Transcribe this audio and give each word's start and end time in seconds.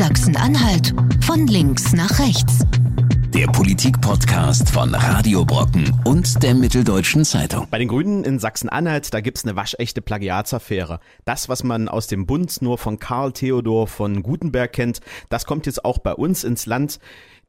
Sachsen-Anhalt 0.00 0.94
von 1.20 1.46
links 1.46 1.92
nach 1.92 2.20
rechts. 2.20 2.60
Der 3.34 3.46
Politik-Podcast 3.48 4.70
von 4.70 4.94
Radio 4.94 5.44
Brocken 5.44 5.94
und 6.06 6.42
der 6.42 6.54
Mitteldeutschen 6.54 7.26
Zeitung. 7.26 7.66
Bei 7.70 7.78
den 7.78 7.88
Grünen 7.88 8.24
in 8.24 8.38
Sachsen-Anhalt, 8.38 9.12
da 9.12 9.20
gibt's 9.20 9.44
eine 9.44 9.56
waschechte 9.56 10.00
Plagiatsaffäre. 10.00 11.00
Das, 11.26 11.50
was 11.50 11.64
man 11.64 11.90
aus 11.90 12.06
dem 12.06 12.24
Bund 12.24 12.62
nur 12.62 12.78
von 12.78 12.98
Karl 12.98 13.32
Theodor 13.32 13.88
von 13.88 14.22
Gutenberg 14.22 14.72
kennt, 14.72 15.00
das 15.28 15.44
kommt 15.44 15.66
jetzt 15.66 15.84
auch 15.84 15.98
bei 15.98 16.14
uns 16.14 16.44
ins 16.44 16.64
Land. 16.64 16.98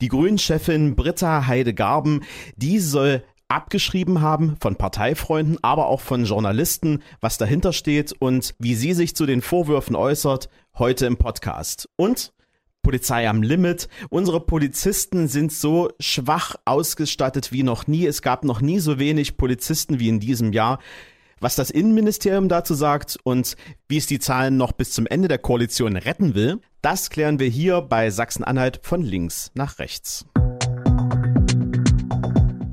Die 0.02 0.10
Grünen-Chefin 0.10 0.98
Britta 0.98 1.48
Heide-Garben, 1.48 2.26
die 2.58 2.80
soll 2.80 3.24
abgeschrieben 3.48 4.20
haben 4.20 4.58
von 4.60 4.76
Parteifreunden, 4.76 5.58
aber 5.62 5.88
auch 5.88 6.02
von 6.02 6.26
Journalisten, 6.26 7.02
was 7.22 7.38
dahinter 7.38 7.72
steht 7.72 8.12
und 8.12 8.56
wie 8.60 8.76
sie 8.76 8.92
sich 8.92 9.16
zu 9.16 9.26
den 9.26 9.42
Vorwürfen 9.42 9.96
äußert, 9.96 10.50
heute 10.78 11.06
im 11.06 11.16
Podcast. 11.16 11.88
Und 11.96 12.34
Polizei 12.82 13.30
am 13.30 13.44
Limit. 13.44 13.88
Unsere 14.10 14.40
Polizisten 14.40 15.28
sind 15.28 15.52
so 15.52 15.90
schwach 16.00 16.56
ausgestattet 16.66 17.52
wie 17.52 17.64
noch 17.64 17.88
nie. 17.88 18.06
Es 18.06 18.22
gab 18.22 18.44
noch 18.44 18.62
nie 18.62 18.80
so 18.80 19.00
wenig 19.00 19.38
Polizisten 19.38 20.00
wie 20.00 20.10
in 20.10 20.20
diesem 20.20 20.52
Jahr. 20.52 20.80
Was 21.40 21.56
das 21.56 21.72
Innenministerium 21.72 22.50
dazu 22.50 22.74
sagt 22.74 23.18
und 23.24 23.56
wie 23.88 23.98
es 23.98 24.06
die 24.06 24.20
Zahlen 24.20 24.58
noch 24.58 24.74
bis 24.74 24.92
zum 24.92 25.08
Ende 25.08 25.28
der 25.28 25.40
Koalition 25.40 25.96
retten 25.96 26.36
will, 26.36 26.60
das 26.82 27.10
klären 27.10 27.40
wir 27.40 27.48
hier 27.48 27.82
bei 27.82 28.10
Sachsen-Anhalt 28.10 28.80
von 28.84 29.02
links 29.02 29.52
nach 29.56 29.80
rechts. 29.80 30.26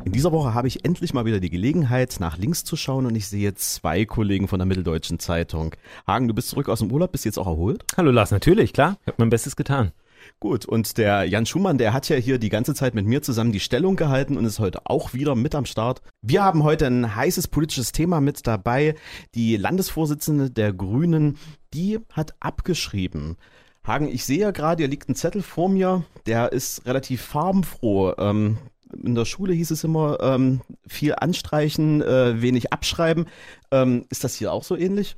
In 0.04 0.12
dieser 0.12 0.32
Woche 0.32 0.52
habe 0.52 0.68
ich 0.68 0.84
endlich 0.84 1.14
mal 1.14 1.24
wieder 1.24 1.40
die 1.40 1.48
Gelegenheit, 1.48 2.16
nach 2.18 2.36
links 2.36 2.64
zu 2.64 2.76
schauen 2.76 3.06
und 3.06 3.14
ich 3.14 3.28
sehe 3.28 3.54
zwei 3.54 4.04
Kollegen 4.04 4.48
von 4.48 4.58
der 4.58 4.66
Mitteldeutschen 4.66 5.18
Zeitung. 5.18 5.74
Hagen, 6.06 6.28
du 6.28 6.34
bist 6.34 6.48
zurück 6.48 6.68
aus 6.68 6.80
dem 6.80 6.90
Urlaub, 6.90 7.12
bist 7.12 7.24
jetzt 7.24 7.38
auch 7.38 7.46
erholt? 7.46 7.84
Hallo 7.96 8.10
Lars, 8.10 8.32
natürlich, 8.32 8.72
klar. 8.72 8.98
Ich 9.02 9.06
habe 9.06 9.16
mein 9.18 9.30
Bestes 9.30 9.54
getan. 9.54 9.92
Gut, 10.40 10.66
und 10.66 10.98
der 10.98 11.24
Jan 11.24 11.46
Schumann, 11.46 11.78
der 11.78 11.92
hat 11.92 12.08
ja 12.08 12.16
hier 12.16 12.38
die 12.38 12.48
ganze 12.48 12.74
Zeit 12.74 12.94
mit 12.94 13.06
mir 13.06 13.22
zusammen 13.22 13.52
die 13.52 13.60
Stellung 13.60 13.96
gehalten 13.96 14.36
und 14.36 14.44
ist 14.44 14.58
heute 14.58 14.82
auch 14.84 15.14
wieder 15.14 15.34
mit 15.34 15.54
am 15.54 15.66
Start. 15.66 16.00
Wir 16.22 16.44
haben 16.44 16.62
heute 16.62 16.86
ein 16.86 17.14
heißes 17.14 17.48
politisches 17.48 17.92
Thema 17.92 18.20
mit 18.20 18.46
dabei. 18.46 18.94
Die 19.34 19.56
Landesvorsitzende 19.56 20.50
der 20.50 20.72
Grünen, 20.72 21.38
die 21.74 21.98
hat 22.12 22.34
abgeschrieben. 22.40 23.36
Hagen, 23.84 24.08
ich 24.08 24.24
sehe 24.24 24.40
ja 24.40 24.50
gerade, 24.50 24.82
hier 24.82 24.88
liegt 24.88 25.08
ein 25.08 25.14
Zettel 25.14 25.42
vor 25.42 25.68
mir, 25.68 26.04
der 26.26 26.52
ist 26.52 26.84
relativ 26.86 27.22
farbenfroh. 27.22 28.12
Ähm, 28.18 28.58
in 29.02 29.14
der 29.14 29.24
Schule 29.24 29.54
hieß 29.54 29.70
es 29.70 29.84
immer, 29.84 30.18
ähm, 30.20 30.60
viel 30.86 31.14
anstreichen, 31.14 32.02
äh, 32.02 32.40
wenig 32.40 32.72
abschreiben. 32.72 33.26
Ähm, 33.70 34.04
ist 34.10 34.24
das 34.24 34.34
hier 34.34 34.52
auch 34.52 34.64
so 34.64 34.76
ähnlich? 34.76 35.16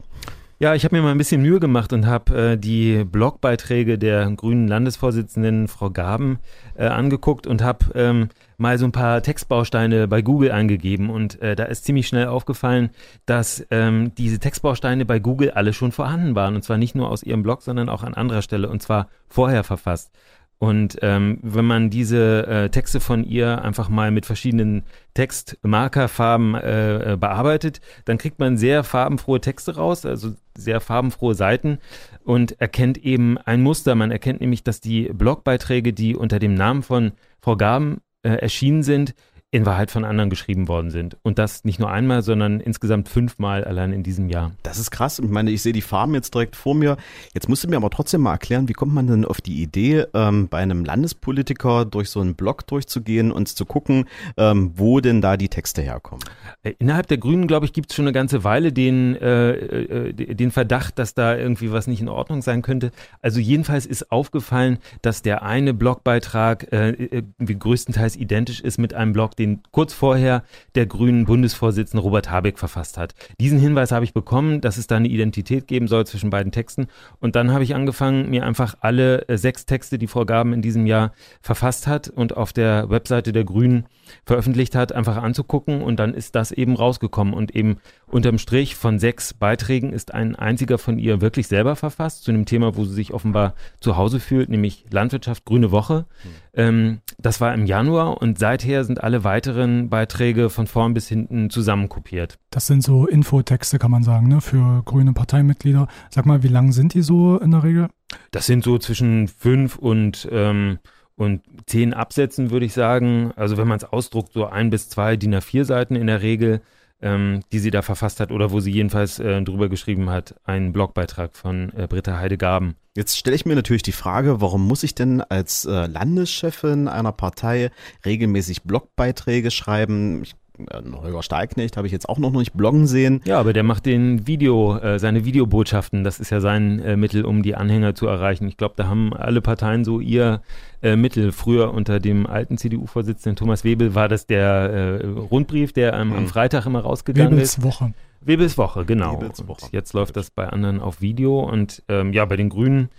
Ja, 0.62 0.75
ich 0.75 0.84
habe 0.84 0.94
mir 0.94 1.00
mal 1.00 1.12
ein 1.12 1.16
bisschen 1.16 1.41
Mühe 1.41 1.58
gemacht 1.58 1.91
und 1.94 2.05
habe 2.05 2.53
äh, 2.53 2.58
die 2.58 3.05
Blogbeiträge 3.05 3.97
der 3.97 4.30
grünen 4.33 4.69
Landesvorsitzenden 4.69 5.69
Frau 5.69 5.89
Gaben 5.89 6.39
äh, 6.75 6.84
angeguckt 6.84 7.47
und 7.47 7.62
habe 7.62 7.86
ähm, 7.94 8.28
mal 8.58 8.77
so 8.77 8.84
ein 8.84 8.92
paar 8.92 9.22
Textbausteine 9.22 10.06
bei 10.06 10.20
Google 10.20 10.53
eingegeben 10.53 11.08
und 11.08 11.41
äh, 11.41 11.56
da 11.56 11.64
ist 11.64 11.86
ziemlich 11.86 12.08
schnell 12.08 12.27
aufgefallen, 12.27 12.91
dass 13.25 13.66
ähm, 13.70 14.12
diese 14.19 14.38
Textbausteine 14.38 15.06
bei 15.06 15.19
Google 15.19 15.53
alle 15.53 15.72
schon 15.72 15.92
vorhanden 15.92 16.34
waren. 16.34 16.56
Und 16.56 16.62
zwar 16.62 16.77
nicht 16.77 16.94
nur 16.94 17.08
aus 17.08 17.22
ihrem 17.22 17.42
Blog, 17.42 17.62
sondern 17.62 17.88
auch 17.88 18.03
an 18.03 18.12
anderer 18.12 18.42
Stelle. 18.42 18.69
Und 18.69 18.83
zwar 18.83 19.08
vorher 19.28 19.64
verfasst. 19.64 20.12
Und 20.61 20.98
ähm, 21.00 21.39
wenn 21.41 21.64
man 21.64 21.89
diese 21.89 22.47
äh, 22.47 22.69
Texte 22.69 23.00
von 23.00 23.25
ihr 23.25 23.62
einfach 23.62 23.89
mal 23.89 24.11
mit 24.11 24.27
verschiedenen 24.27 24.83
Textmarkerfarben 25.14 26.55
äh, 26.55 27.12
äh, 27.14 27.16
bearbeitet, 27.16 27.80
dann 28.05 28.19
kriegt 28.19 28.39
man 28.39 28.58
sehr 28.58 28.84
farbenfrohe 28.84 29.41
Texte 29.41 29.77
raus, 29.77 30.05
also 30.05 30.34
sehr 30.55 30.83
farbenfrohe 30.83 31.34
Seiten 31.34 31.78
und 32.25 32.61
erkennt 32.61 32.98
eben 32.98 33.38
ein 33.38 33.62
Muster. 33.62 33.94
Man 33.94 34.11
erkennt 34.11 34.42
nämlich, 34.42 34.62
dass 34.62 34.83
die 34.83 35.05
Blogbeiträge, 35.05 35.94
die 35.94 36.14
unter 36.14 36.38
dem 36.38 36.53
Namen 36.53 36.83
von 36.83 37.12
Frau 37.41 37.56
Gaben 37.56 38.03
äh, 38.22 38.28
erschienen 38.28 38.83
sind, 38.83 39.14
in 39.53 39.67
Wahrheit 39.67 39.91
von 39.91 40.05
anderen 40.05 40.31
geschrieben 40.31 40.69
worden 40.69 40.91
sind. 40.91 41.17
Und 41.23 41.39
das 41.41 41.65
nicht 41.65 41.81
nur 41.81 41.91
einmal, 41.91 42.22
sondern 42.22 42.61
insgesamt 42.61 43.09
fünfmal 43.09 43.65
allein 43.65 43.93
in 43.93 44.05
diesem 44.05 44.28
Jahr. 44.28 44.53
Das 44.62 44.78
ist 44.78 44.93
krass. 44.93 45.19
Ich 45.19 45.28
meine, 45.28 45.50
ich 45.50 45.61
sehe 45.61 45.72
die 45.72 45.83
Farben 45.83 46.15
jetzt 46.15 46.33
direkt 46.34 46.55
vor 46.55 46.77
mir. 46.77 46.97
Jetzt 47.34 47.49
musst 47.49 47.65
du 47.65 47.69
mir 47.69 47.77
aber 47.77 47.91
trotzdem 47.91 48.21
mal 48.21 48.33
erklären, 48.33 48.69
wie 48.69 48.75
kommt 48.75 48.94
man 48.94 49.09
denn 49.09 49.25
auf 49.25 49.41
die 49.41 49.60
Idee, 49.60 50.06
ähm, 50.15 50.47
bei 50.47 50.59
einem 50.59 50.84
Landespolitiker 50.84 51.84
durch 51.84 52.10
so 52.10 52.21
einen 52.21 52.37
Blog 52.37 52.65
durchzugehen 52.69 53.33
und 53.33 53.49
zu 53.49 53.65
gucken, 53.65 54.05
ähm, 54.37 54.72
wo 54.77 55.00
denn 55.00 55.21
da 55.21 55.37
die 55.37 55.49
Texte 55.49 55.83
herkommen? 55.83 56.22
Äh, 56.62 56.75
innerhalb 56.78 57.09
der 57.09 57.19
Grünen, 57.19 57.49
glaube 57.49 57.66
ich, 57.66 57.72
gibt 57.72 57.91
es 57.91 57.97
schon 57.97 58.05
eine 58.05 58.12
ganze 58.12 58.44
Weile 58.44 58.72
den, 58.72 59.16
äh, 59.16 59.50
äh, 59.50 60.12
den 60.12 60.53
Verdacht, 60.53 60.97
dass 61.00 61.15
da 61.15 61.37
irgendwie 61.37 61.72
was 61.72 61.89
nicht 61.89 62.00
in 62.00 62.09
Ordnung 62.09 62.43
sein 62.43 62.62
könnte. 62.62 62.93
Also 63.21 63.41
jedenfalls 63.41 63.84
ist 63.84 64.12
aufgefallen, 64.12 64.78
dass 65.03 65.22
der 65.22 65.43
eine 65.43 65.75
Blogbeitrag 65.75 66.72
äh, 66.72 66.91
äh 66.91 67.22
größtenteils 67.41 68.15
identisch 68.15 68.60
ist 68.60 68.78
mit 68.78 68.94
einem 68.94 69.12
Blog, 69.12 69.34
den 69.41 69.62
kurz 69.73 69.93
vorher 69.93 70.45
der 70.75 70.87
grünen 70.87 71.25
Bundesvorsitzende 71.25 72.03
Robert 72.03 72.31
Habeck 72.31 72.59
verfasst 72.59 72.99
hat. 72.99 73.15
Diesen 73.41 73.59
Hinweis 73.59 73.91
habe 73.91 74.05
ich 74.05 74.12
bekommen, 74.12 74.61
dass 74.61 74.77
es 74.77 74.87
da 74.87 74.97
eine 74.97 75.09
Identität 75.09 75.67
geben 75.67 75.89
soll 75.89 76.06
zwischen 76.06 76.31
beiden 76.31 76.53
Texten. 76.53 76.87
Und 77.21 77.34
dann 77.34 77.53
habe 77.53 77.65
ich 77.65 77.75
angefangen, 77.75 78.31
mir 78.31 78.45
einfach 78.45 78.77
alle 78.81 79.28
äh, 79.28 79.39
sechs 79.39 79.67
Texte, 79.67 79.99
die 79.99 80.06
Frau 80.06 80.25
Gaben 80.25 80.53
in 80.53 80.62
diesem 80.62 80.87
Jahr 80.87 81.12
verfasst 81.41 81.87
hat 81.87 82.09
und 82.09 82.37
auf 82.37 82.53
der 82.53 82.91
Webseite 82.91 83.33
der 83.33 83.45
Grünen 83.45 83.87
veröffentlicht 84.25 84.75
hat, 84.75 84.93
einfach 84.93 85.17
anzugucken. 85.17 85.83
Und 85.83 85.99
dann 85.99 86.15
ist 86.15 86.34
das 86.34 86.53
eben 86.53 86.77
rausgekommen. 86.77 87.34
Und 87.34 87.57
eben 87.57 87.78
unterm 88.07 88.39
Strich 88.39 88.77
von 88.77 88.99
sechs 88.99 89.33
Beiträgen 89.33 89.93
ist 89.93 90.12
ein 90.12 90.37
einziger 90.37 90.78
von 90.78 90.99
ihr 90.99 91.21
wirklich 91.21 91.49
selber 91.49 91.77
verfasst, 91.77 92.25
zu 92.25 92.31
einem 92.31 92.45
Thema, 92.45 92.77
wo 92.77 92.84
sie 92.84 92.95
sich 92.95 93.15
offenbar 93.15 93.55
zu 93.81 93.97
Hause 93.97 94.21
fühlt, 94.21 94.51
nämlich 94.51 94.84
Landwirtschaft, 94.91 95.45
grüne 95.45 95.71
Woche. 95.71 96.05
Mhm. 96.25 96.28
Ähm, 96.55 97.00
das 97.19 97.41
war 97.41 97.55
im 97.55 97.66
Januar 97.66 98.21
und 98.21 98.38
seither 98.38 98.84
sind 98.84 99.03
alle 99.03 99.25
weiteren 99.25 99.88
Beiträge 99.88 100.50
von 100.50 100.66
vorn 100.66 100.94
bis 100.94 101.09
hinten 101.09 101.50
zusammenkopiert. 101.50 102.38
Das 102.50 102.66
sind 102.66 102.83
so 102.83 103.06
Infotexte, 103.06 103.78
kann 103.78 103.91
man 103.91 104.03
sagen, 104.03 104.28
ne, 104.28 104.41
für 104.41 104.83
grüne 104.84 105.12
Parteimitglieder. 105.12 105.89
Sag 106.10 106.27
mal, 106.27 106.43
wie 106.43 106.49
lang 106.49 106.72
sind 106.72 106.94
die 106.94 107.03
so 107.03 107.39
in 107.39 107.50
der 107.53 107.62
Regel? 107.62 107.89
Das 108.31 108.47
sind 108.47 108.65
so 108.65 108.78
zwischen 108.78 109.28
fünf 109.28 109.77
und 109.77 110.28
ähm, 110.31 110.78
und 111.21 111.43
zehn 111.66 111.93
Absätzen, 111.93 112.50
würde 112.50 112.65
ich 112.65 112.72
sagen. 112.72 113.33
Also 113.37 113.59
wenn 113.59 113.69
man 113.69 113.77
es 113.77 113.84
ausdruckt, 113.84 114.33
so 114.33 114.47
ein 114.47 114.71
bis 114.71 114.89
zwei 114.89 115.16
DIN 115.16 115.34
A4 115.34 115.65
Seiten 115.65 115.94
in 115.94 116.06
der 116.06 116.22
Regel 116.22 116.62
ähm, 117.03 117.41
die 117.53 117.59
sie 117.59 117.71
da 117.71 117.83
verfasst 117.83 118.21
hat 118.21 118.31
oder 118.31 118.50
wo 118.50 118.61
sie 118.61 118.71
jedenfalls 118.71 119.19
äh, 119.19 119.43
drüber 119.43 119.69
geschrieben 119.69 120.11
hat, 120.11 120.34
einen 120.44 120.72
Blogbeitrag 120.72 121.37
von 121.37 121.72
äh, 121.77 121.87
Britta 121.87 122.19
Heidegaben. 122.19 122.77
Jetzt 122.97 123.16
stelle 123.16 123.37
ich 123.37 123.47
mir 123.47 123.55
natürlich 123.55 123.83
die 123.83 123.93
Frage, 123.93 124.41
warum 124.41 124.66
muss 124.66 124.83
ich 124.83 124.94
denn 124.94 125.21
als 125.21 125.65
äh, 125.65 125.87
Landeschefin 125.87 126.89
einer 126.89 127.12
Partei 127.12 127.71
regelmäßig 128.05 128.65
Blogbeiträge 128.65 129.50
schreiben? 129.50 130.22
Ich 130.22 130.34
Holger 130.71 131.22
Stahlknecht 131.22 131.76
habe 131.76 131.87
ich 131.87 131.93
jetzt 131.93 132.09
auch 132.09 132.19
noch 132.19 132.31
nicht 132.32 132.54
bloggen 132.54 132.87
sehen. 132.87 133.21
Ja, 133.25 133.38
aber 133.38 133.53
der 133.53 133.62
macht 133.62 133.87
den 133.87 134.26
Video, 134.26 134.76
äh, 134.78 134.98
seine 134.98 135.25
Videobotschaften. 135.25 136.04
Das 136.04 136.21
ist 136.21 136.31
ja 136.31 136.41
sein 136.41 136.81
äh, 136.81 136.97
Mittel, 136.97 137.25
um 137.25 137.43
die 137.43 137.54
Anhänger 137.54 137.94
zu 137.94 138.06
erreichen. 138.06 138.48
Ich 138.48 138.56
glaube, 138.56 138.75
da 138.76 138.87
haben 138.87 139.15
alle 139.15 139.41
Parteien 139.41 139.84
so 139.84 140.00
ihr 140.00 140.43
äh, 140.82 140.97
Mittel. 140.97 141.32
Früher 141.32 141.72
unter 141.72 142.00
dem 142.00 142.26
alten 142.26 142.59
CDU-Vorsitzenden 142.59 143.37
Thomas 143.37 143.65
Webel 143.65 143.94
war 143.94 144.09
das 144.09 144.26
der 144.26 145.00
äh, 145.03 145.06
Rundbrief, 145.06 145.72
der 145.72 145.94
ähm, 145.94 146.12
am 146.12 146.26
Freitag 146.26 146.66
immer 146.66 146.81
rausgegangen 146.81 147.32
Webels 147.32 147.59
ist. 147.59 147.62
Woche. 147.62 147.92
Webels 148.22 148.59
Woche, 148.59 148.84
genau. 148.84 149.15
Webels 149.15 149.47
Woche. 149.48 149.69
jetzt 149.72 149.94
läuft 149.94 150.16
das 150.16 150.31
bei 150.31 150.48
anderen 150.48 150.81
auf 150.81 151.00
Video 151.00 151.41
und 151.41 151.82
ähm, 151.88 152.12
ja, 152.12 152.25
bei 152.27 152.37
den 152.37 152.50
Grünen 152.50 152.91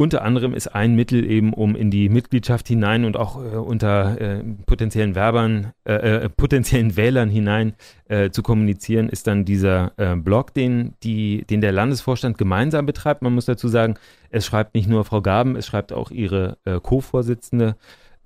unter 0.00 0.22
anderem 0.22 0.54
ist 0.54 0.68
ein 0.68 0.94
Mittel 0.94 1.28
eben, 1.28 1.52
um 1.52 1.74
in 1.74 1.90
die 1.90 2.08
Mitgliedschaft 2.08 2.68
hinein 2.68 3.04
und 3.04 3.16
auch 3.16 3.42
äh, 3.42 3.56
unter 3.56 4.20
äh, 4.20 4.44
potenziellen 4.64 5.16
Werbern, 5.16 5.72
äh, 5.84 5.94
äh, 5.94 6.28
potenziellen 6.28 6.96
Wählern 6.96 7.28
hinein 7.28 7.74
äh, 8.08 8.30
zu 8.30 8.44
kommunizieren, 8.44 9.08
ist 9.08 9.26
dann 9.26 9.44
dieser 9.44 9.92
äh, 9.96 10.14
Blog, 10.14 10.54
den, 10.54 10.94
die, 11.02 11.44
den 11.50 11.60
der 11.60 11.72
Landesvorstand 11.72 12.38
gemeinsam 12.38 12.86
betreibt. 12.86 13.22
Man 13.22 13.34
muss 13.34 13.46
dazu 13.46 13.66
sagen, 13.66 13.96
es 14.30 14.46
schreibt 14.46 14.76
nicht 14.76 14.88
nur 14.88 15.04
Frau 15.04 15.20
Gaben, 15.20 15.56
es 15.56 15.66
schreibt 15.66 15.92
auch 15.92 16.12
ihre 16.12 16.58
Co-Vorsitzende 16.82 17.76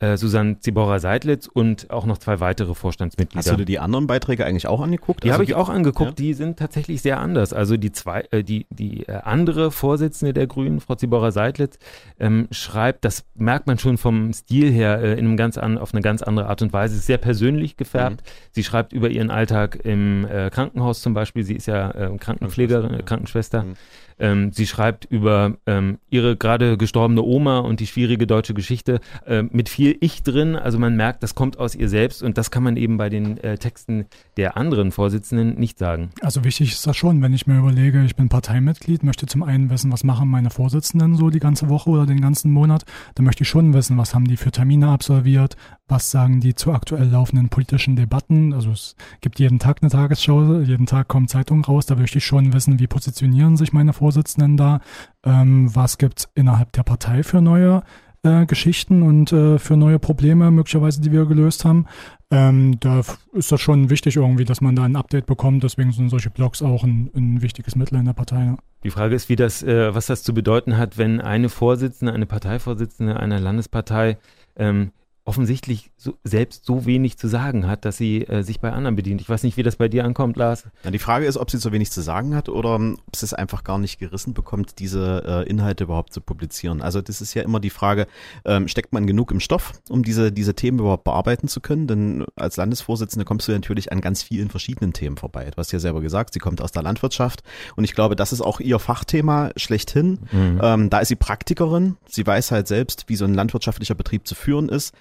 äh, 0.02 0.16
Susanne 0.16 0.58
Ziborra-Seidlitz 0.58 1.46
und 1.46 1.90
auch 1.90 2.06
noch 2.06 2.18
zwei 2.18 2.40
weitere 2.40 2.74
Vorstandsmitglieder. 2.74 3.38
Hast 3.38 3.50
du 3.50 3.56
dir 3.56 3.64
die 3.64 3.78
anderen 3.78 4.08
Beiträge 4.08 4.44
eigentlich 4.44 4.66
auch 4.66 4.80
angeguckt? 4.80 5.22
Die 5.22 5.28
also 5.28 5.34
habe 5.34 5.44
ich 5.44 5.54
auch 5.54 5.68
angeguckt. 5.68 6.10
Ja? 6.10 6.14
Die 6.16 6.34
sind 6.34 6.58
tatsächlich 6.58 7.02
sehr 7.02 7.20
anders. 7.20 7.52
Also 7.52 7.76
die 7.76 7.92
zwei, 7.92 8.24
äh, 8.32 8.42
die 8.42 8.66
die 8.70 9.06
äh, 9.06 9.12
andere 9.22 9.70
Vorsitzende 9.70 10.32
der 10.34 10.48
Grünen, 10.48 10.80
Frau 10.80 10.96
Ziborra-Seidlitz, 10.96 11.78
ähm, 12.18 12.48
schreibt, 12.50 13.04
das 13.04 13.24
merkt 13.36 13.68
man 13.68 13.78
schon 13.78 13.96
vom 13.96 14.32
Stil 14.32 14.72
her, 14.72 15.00
äh, 15.00 15.12
in 15.12 15.26
einem 15.26 15.36
ganz 15.36 15.56
an, 15.56 15.78
auf 15.78 15.94
eine 15.94 16.02
ganz 16.02 16.22
andere 16.22 16.48
Art 16.48 16.62
und 16.62 16.72
Weise. 16.72 16.96
Ist 16.96 17.06
sehr 17.06 17.18
persönlich 17.18 17.76
gefärbt. 17.76 18.22
Mhm. 18.22 18.30
Sie 18.50 18.64
schreibt 18.64 18.92
über 18.92 19.08
ihren 19.08 19.30
Alltag 19.30 19.78
im 19.84 20.26
äh, 20.26 20.50
Krankenhaus 20.50 21.00
zum 21.00 21.14
Beispiel. 21.14 21.44
Sie 21.44 21.54
ist 21.54 21.66
ja 21.66 21.90
äh, 21.92 22.16
Krankenpflegerin, 22.18 23.04
Krankenschwester. 23.04 23.62
Mhm. 23.62 23.74
Ähm, 24.22 24.52
sie 24.52 24.68
schreibt 24.68 25.04
über 25.04 25.56
ähm, 25.66 25.98
ihre 26.08 26.36
gerade 26.36 26.78
gestorbene 26.78 27.22
Oma 27.22 27.58
und 27.58 27.80
die 27.80 27.88
schwierige 27.88 28.28
deutsche 28.28 28.54
Geschichte 28.54 29.00
äh, 29.26 29.42
mit 29.42 29.68
viel 29.68 29.96
Ich 29.98 30.22
drin. 30.22 30.54
Also 30.54 30.78
man 30.78 30.94
merkt, 30.94 31.24
das 31.24 31.34
kommt 31.34 31.58
aus 31.58 31.74
ihr 31.74 31.88
selbst 31.88 32.22
und 32.22 32.38
das 32.38 32.52
kann 32.52 32.62
man 32.62 32.76
eben 32.76 32.98
bei 32.98 33.08
den 33.08 33.36
äh, 33.38 33.58
Texten 33.58 34.06
der 34.36 34.56
anderen 34.56 34.92
Vorsitzenden 34.92 35.58
nicht 35.58 35.76
sagen. 35.76 36.10
Also 36.20 36.44
wichtig 36.44 36.70
ist 36.70 36.86
das 36.86 36.96
schon, 36.96 37.20
wenn 37.20 37.34
ich 37.34 37.48
mir 37.48 37.58
überlege, 37.58 38.04
ich 38.04 38.14
bin 38.14 38.28
Parteimitglied, 38.28 39.02
möchte 39.02 39.26
zum 39.26 39.42
einen 39.42 39.70
wissen, 39.70 39.90
was 39.90 40.04
machen 40.04 40.28
meine 40.28 40.50
Vorsitzenden 40.50 41.16
so 41.16 41.28
die 41.28 41.40
ganze 41.40 41.68
Woche 41.68 41.90
oder 41.90 42.06
den 42.06 42.20
ganzen 42.20 42.52
Monat, 42.52 42.84
dann 43.16 43.24
möchte 43.24 43.42
ich 43.42 43.48
schon 43.48 43.74
wissen, 43.74 43.98
was 43.98 44.14
haben 44.14 44.28
die 44.28 44.36
für 44.36 44.52
Termine 44.52 44.90
absolviert, 44.90 45.56
was 45.88 46.12
sagen 46.12 46.38
die 46.38 46.54
zu 46.54 46.72
aktuell 46.72 47.08
laufenden 47.08 47.48
politischen 47.48 47.96
Debatten. 47.96 48.54
Also 48.54 48.70
es 48.70 48.94
gibt 49.20 49.40
jeden 49.40 49.58
Tag 49.58 49.78
eine 49.82 49.90
Tagesschau, 49.90 50.60
jeden 50.60 50.86
Tag 50.86 51.08
kommen 51.08 51.26
Zeitungen 51.26 51.64
raus, 51.64 51.86
da 51.86 51.96
möchte 51.96 52.18
ich 52.18 52.24
schon 52.24 52.52
wissen, 52.52 52.78
wie 52.78 52.86
positionieren 52.86 53.56
sich 53.56 53.72
meine 53.72 53.92
Vorsitzenden 53.92 54.11
da, 54.56 54.80
ähm, 55.24 55.74
was 55.74 55.98
gibt 55.98 56.20
es 56.20 56.28
innerhalb 56.34 56.72
der 56.72 56.82
Partei 56.82 57.22
für 57.22 57.40
neue 57.40 57.82
äh, 58.22 58.46
Geschichten 58.46 59.02
und 59.02 59.32
äh, 59.32 59.58
für 59.58 59.76
neue 59.76 59.98
Probleme 59.98 60.50
möglicherweise, 60.50 61.00
die 61.00 61.12
wir 61.12 61.26
gelöst 61.26 61.64
haben. 61.64 61.86
Ähm, 62.30 62.78
da 62.80 63.02
ist 63.32 63.52
das 63.52 63.60
schon 63.60 63.90
wichtig 63.90 64.16
irgendwie, 64.16 64.44
dass 64.44 64.60
man 64.60 64.76
da 64.76 64.84
ein 64.84 64.96
Update 64.96 65.26
bekommt. 65.26 65.64
Deswegen 65.64 65.92
sind 65.92 66.08
solche 66.08 66.30
Blogs 66.30 66.62
auch 66.62 66.84
ein, 66.84 67.10
ein 67.14 67.42
wichtiges 67.42 67.76
Mittel 67.76 67.98
in 67.98 68.04
der 68.04 68.12
Partei. 68.12 68.44
Ja. 68.44 68.56
Die 68.84 68.90
Frage 68.90 69.14
ist, 69.14 69.28
wie 69.28 69.36
das, 69.36 69.62
äh, 69.62 69.94
was 69.94 70.06
das 70.06 70.22
zu 70.22 70.34
bedeuten 70.34 70.76
hat, 70.76 70.98
wenn 70.98 71.20
eine 71.20 71.48
Vorsitzende, 71.48 72.12
eine 72.12 72.26
Parteivorsitzende 72.26 73.18
einer 73.18 73.40
Landespartei 73.40 74.18
ähm, 74.56 74.92
offensichtlich 75.24 75.92
so, 75.96 76.14
selbst 76.24 76.64
so 76.64 76.84
wenig 76.84 77.16
zu 77.16 77.28
sagen 77.28 77.68
hat, 77.68 77.84
dass 77.84 77.96
sie 77.96 78.22
äh, 78.22 78.42
sich 78.42 78.60
bei 78.60 78.72
anderen 78.72 78.96
bedient. 78.96 79.20
Ich 79.20 79.28
weiß 79.28 79.44
nicht, 79.44 79.56
wie 79.56 79.62
das 79.62 79.76
bei 79.76 79.88
dir 79.88 80.04
ankommt, 80.04 80.36
Lars. 80.36 80.64
Ja, 80.82 80.90
die 80.90 80.98
Frage 80.98 81.26
ist, 81.26 81.36
ob 81.36 81.48
sie 81.50 81.58
so 81.58 81.70
wenig 81.70 81.92
zu 81.92 82.00
sagen 82.00 82.34
hat 82.34 82.48
oder 82.48 82.74
um, 82.74 82.98
ob 83.06 83.14
sie 83.14 83.24
es 83.24 83.32
einfach 83.32 83.62
gar 83.62 83.78
nicht 83.78 84.00
gerissen 84.00 84.34
bekommt, 84.34 84.80
diese 84.80 85.22
äh, 85.24 85.48
Inhalte 85.48 85.84
überhaupt 85.84 86.12
zu 86.12 86.20
publizieren. 86.20 86.82
Also 86.82 87.00
das 87.00 87.20
ist 87.20 87.34
ja 87.34 87.42
immer 87.42 87.60
die 87.60 87.70
Frage, 87.70 88.08
ähm, 88.44 88.66
steckt 88.66 88.92
man 88.92 89.06
genug 89.06 89.30
im 89.30 89.38
Stoff, 89.38 89.72
um 89.88 90.02
diese, 90.02 90.32
diese 90.32 90.54
Themen 90.54 90.80
überhaupt 90.80 91.04
bearbeiten 91.04 91.46
zu 91.46 91.60
können? 91.60 91.86
Denn 91.86 92.24
als 92.34 92.56
Landesvorsitzende 92.56 93.24
kommst 93.24 93.46
du 93.46 93.52
natürlich 93.52 93.92
an 93.92 94.00
ganz 94.00 94.24
vielen 94.24 94.50
verschiedenen 94.50 94.92
Themen 94.92 95.16
vorbei. 95.16 95.50
Du 95.50 95.56
hast 95.56 95.70
ja 95.70 95.78
selber 95.78 96.00
gesagt, 96.00 96.34
sie 96.34 96.40
kommt 96.40 96.60
aus 96.60 96.72
der 96.72 96.82
Landwirtschaft 96.82 97.44
und 97.76 97.84
ich 97.84 97.94
glaube, 97.94 98.16
das 98.16 98.32
ist 98.32 98.40
auch 98.40 98.58
ihr 98.58 98.80
Fachthema 98.80 99.50
schlechthin. 99.54 100.18
Mhm. 100.32 100.60
Ähm, 100.60 100.90
da 100.90 100.98
ist 100.98 101.08
sie 101.08 101.16
Praktikerin. 101.16 101.96
Sie 102.08 102.26
weiß 102.26 102.50
halt 102.50 102.66
selbst, 102.66 103.04
wie 103.06 103.14
so 103.14 103.24
ein 103.24 103.34
landwirtschaftlicher 103.34 103.94
Betrieb 103.94 104.26
zu 104.26 104.34
führen 104.34 104.68
ist 104.68 104.92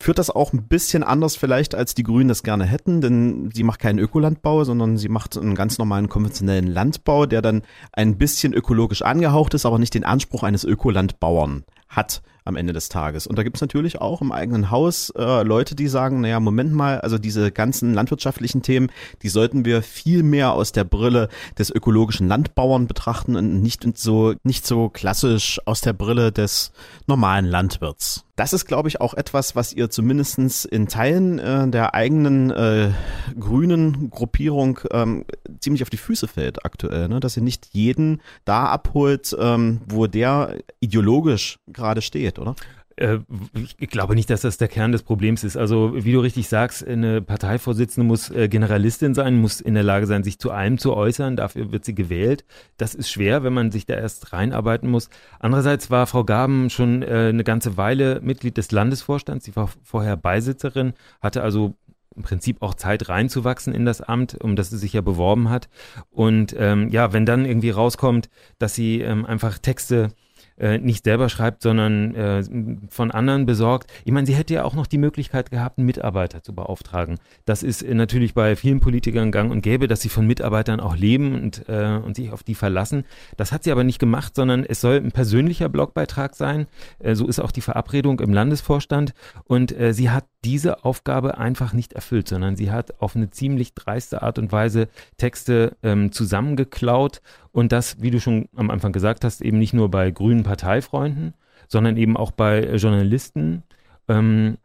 führt 0.00 0.18
das 0.18 0.30
auch 0.30 0.52
ein 0.52 0.66
bisschen 0.66 1.02
anders 1.02 1.36
vielleicht, 1.36 1.74
als 1.74 1.94
die 1.94 2.02
Grünen 2.02 2.28
das 2.28 2.42
gerne 2.42 2.64
hätten, 2.64 3.00
denn 3.02 3.50
sie 3.52 3.62
macht 3.62 3.80
keinen 3.80 3.98
Ökolandbau, 3.98 4.64
sondern 4.64 4.96
sie 4.96 5.10
macht 5.10 5.36
einen 5.36 5.54
ganz 5.54 5.78
normalen 5.78 6.08
konventionellen 6.08 6.66
Landbau, 6.66 7.26
der 7.26 7.42
dann 7.42 7.62
ein 7.92 8.16
bisschen 8.16 8.54
ökologisch 8.54 9.02
angehaucht 9.02 9.52
ist, 9.54 9.66
aber 9.66 9.78
nicht 9.78 9.94
den 9.94 10.04
Anspruch 10.04 10.42
eines 10.42 10.64
Ökolandbauern 10.64 11.64
hat 11.88 12.22
am 12.44 12.56
Ende 12.56 12.72
des 12.72 12.88
Tages. 12.88 13.26
Und 13.26 13.38
da 13.38 13.42
gibt 13.42 13.56
es 13.56 13.60
natürlich 13.60 14.00
auch 14.00 14.20
im 14.20 14.32
eigenen 14.32 14.70
Haus 14.70 15.10
äh, 15.16 15.42
Leute, 15.42 15.74
die 15.74 15.88
sagen, 15.88 16.20
naja, 16.20 16.40
Moment 16.40 16.72
mal, 16.72 17.00
also 17.00 17.18
diese 17.18 17.50
ganzen 17.50 17.94
landwirtschaftlichen 17.94 18.62
Themen, 18.62 18.90
die 19.22 19.28
sollten 19.28 19.64
wir 19.64 19.82
viel 19.82 20.22
mehr 20.22 20.52
aus 20.52 20.72
der 20.72 20.84
Brille 20.84 21.28
des 21.58 21.70
ökologischen 21.70 22.28
Landbauern 22.28 22.86
betrachten 22.86 23.36
und 23.36 23.62
nicht 23.62 23.84
so, 23.98 24.34
nicht 24.42 24.66
so 24.66 24.88
klassisch 24.88 25.60
aus 25.64 25.80
der 25.80 25.92
Brille 25.92 26.32
des 26.32 26.72
normalen 27.06 27.46
Landwirts. 27.46 28.24
Das 28.40 28.54
ist, 28.54 28.64
glaube 28.64 28.88
ich, 28.88 29.02
auch 29.02 29.12
etwas, 29.12 29.54
was 29.54 29.74
ihr 29.74 29.90
zumindestens 29.90 30.64
in 30.64 30.88
Teilen 30.88 31.38
äh, 31.38 31.68
der 31.68 31.92
eigenen 31.94 32.50
äh, 32.50 32.90
grünen 33.38 34.08
Gruppierung 34.08 34.80
ähm, 34.92 35.26
ziemlich 35.60 35.82
auf 35.82 35.90
die 35.90 35.98
Füße 35.98 36.26
fällt 36.26 36.64
aktuell, 36.64 37.08
ne? 37.08 37.20
dass 37.20 37.36
ihr 37.36 37.42
nicht 37.42 37.68
jeden 37.72 38.22
da 38.46 38.64
abholt, 38.64 39.36
ähm, 39.38 39.82
wo 39.86 40.06
der 40.06 40.56
ideologisch 40.80 41.58
gerade 41.66 42.00
steht, 42.00 42.29
oder? 42.38 42.54
Äh, 43.00 43.18
ich 43.54 43.76
glaube 43.76 44.14
nicht, 44.14 44.30
dass 44.30 44.42
das 44.42 44.58
der 44.58 44.68
Kern 44.68 44.92
des 44.92 45.02
Problems 45.02 45.42
ist. 45.42 45.56
Also, 45.56 45.92
wie 45.94 46.12
du 46.12 46.20
richtig 46.20 46.48
sagst, 46.48 46.86
eine 46.86 47.22
Parteivorsitzende 47.22 48.06
muss 48.06 48.30
äh, 48.30 48.48
Generalistin 48.48 49.14
sein, 49.14 49.40
muss 49.40 49.60
in 49.60 49.74
der 49.74 49.82
Lage 49.82 50.06
sein, 50.06 50.22
sich 50.22 50.38
zu 50.38 50.50
allem 50.50 50.78
zu 50.78 50.94
äußern. 50.94 51.36
Dafür 51.36 51.72
wird 51.72 51.84
sie 51.84 51.94
gewählt. 51.94 52.44
Das 52.76 52.94
ist 52.94 53.10
schwer, 53.10 53.42
wenn 53.42 53.54
man 53.54 53.70
sich 53.70 53.86
da 53.86 53.94
erst 53.94 54.32
reinarbeiten 54.32 54.90
muss. 54.90 55.08
Andererseits 55.38 55.90
war 55.90 56.06
Frau 56.06 56.24
Gaben 56.24 56.70
schon 56.70 57.02
äh, 57.02 57.30
eine 57.30 57.44
ganze 57.44 57.76
Weile 57.76 58.20
Mitglied 58.22 58.56
des 58.56 58.70
Landesvorstands. 58.70 59.44
Sie 59.44 59.56
war 59.56 59.70
vorher 59.82 60.16
Beisitzerin, 60.16 60.92
hatte 61.20 61.42
also 61.42 61.74
im 62.16 62.22
Prinzip 62.22 62.60
auch 62.60 62.74
Zeit 62.74 63.08
reinzuwachsen 63.08 63.72
in 63.72 63.86
das 63.86 64.00
Amt, 64.00 64.36
um 64.42 64.56
das 64.56 64.70
sie 64.70 64.78
sich 64.78 64.92
ja 64.92 65.00
beworben 65.00 65.48
hat. 65.48 65.68
Und 66.10 66.54
ähm, 66.58 66.88
ja, 66.90 67.12
wenn 67.12 67.24
dann 67.24 67.44
irgendwie 67.44 67.70
rauskommt, 67.70 68.28
dass 68.58 68.74
sie 68.74 69.00
ähm, 69.00 69.24
einfach 69.24 69.58
Texte 69.58 70.10
äh, 70.60 70.78
nicht 70.78 71.04
selber 71.04 71.28
schreibt, 71.28 71.62
sondern 71.62 72.14
äh, 72.14 72.42
von 72.88 73.10
anderen 73.10 73.46
besorgt. 73.46 73.90
Ich 74.04 74.12
meine, 74.12 74.26
sie 74.26 74.34
hätte 74.34 74.54
ja 74.54 74.64
auch 74.64 74.74
noch 74.74 74.86
die 74.86 74.98
Möglichkeit 74.98 75.50
gehabt, 75.50 75.78
einen 75.78 75.86
Mitarbeiter 75.86 76.42
zu 76.42 76.54
beauftragen. 76.54 77.18
Das 77.44 77.62
ist 77.62 77.82
äh, 77.82 77.94
natürlich 77.94 78.34
bei 78.34 78.56
vielen 78.56 78.80
Politikern 78.80 79.32
gang 79.32 79.50
und 79.50 79.62
gäbe, 79.62 79.88
dass 79.88 80.00
sie 80.00 80.08
von 80.08 80.26
Mitarbeitern 80.26 80.80
auch 80.80 80.96
leben 80.96 81.34
und, 81.34 81.68
äh, 81.68 81.98
und 82.04 82.16
sich 82.16 82.30
auf 82.30 82.42
die 82.42 82.54
verlassen. 82.54 83.04
Das 83.36 83.52
hat 83.52 83.64
sie 83.64 83.72
aber 83.72 83.84
nicht 83.84 83.98
gemacht, 83.98 84.34
sondern 84.34 84.64
es 84.64 84.80
soll 84.80 84.96
ein 84.96 85.12
persönlicher 85.12 85.68
Blogbeitrag 85.68 86.34
sein. 86.36 86.66
Äh, 86.98 87.14
so 87.14 87.26
ist 87.26 87.40
auch 87.40 87.52
die 87.52 87.62
Verabredung 87.62 88.20
im 88.20 88.32
Landesvorstand. 88.32 89.14
Und 89.44 89.76
äh, 89.78 89.94
sie 89.94 90.10
hat 90.10 90.26
diese 90.44 90.84
Aufgabe 90.84 91.38
einfach 91.38 91.72
nicht 91.72 91.92
erfüllt, 91.92 92.28
sondern 92.28 92.56
sie 92.56 92.70
hat 92.70 93.00
auf 93.00 93.14
eine 93.14 93.30
ziemlich 93.30 93.74
dreiste 93.74 94.22
Art 94.22 94.38
und 94.38 94.52
Weise 94.52 94.88
Texte 95.16 95.76
ähm, 95.82 96.12
zusammengeklaut 96.12 97.20
und 97.52 97.72
das, 97.72 98.00
wie 98.00 98.10
du 98.10 98.20
schon 98.20 98.48
am 98.56 98.70
Anfang 98.70 98.92
gesagt 98.92 99.24
hast, 99.24 99.42
eben 99.42 99.58
nicht 99.58 99.74
nur 99.74 99.90
bei 99.90 100.10
grünen 100.10 100.42
Parteifreunden, 100.42 101.34
sondern 101.68 101.96
eben 101.96 102.16
auch 102.16 102.30
bei 102.30 102.60
äh, 102.60 102.76
Journalisten. 102.76 103.62
Ähm, 104.08 104.56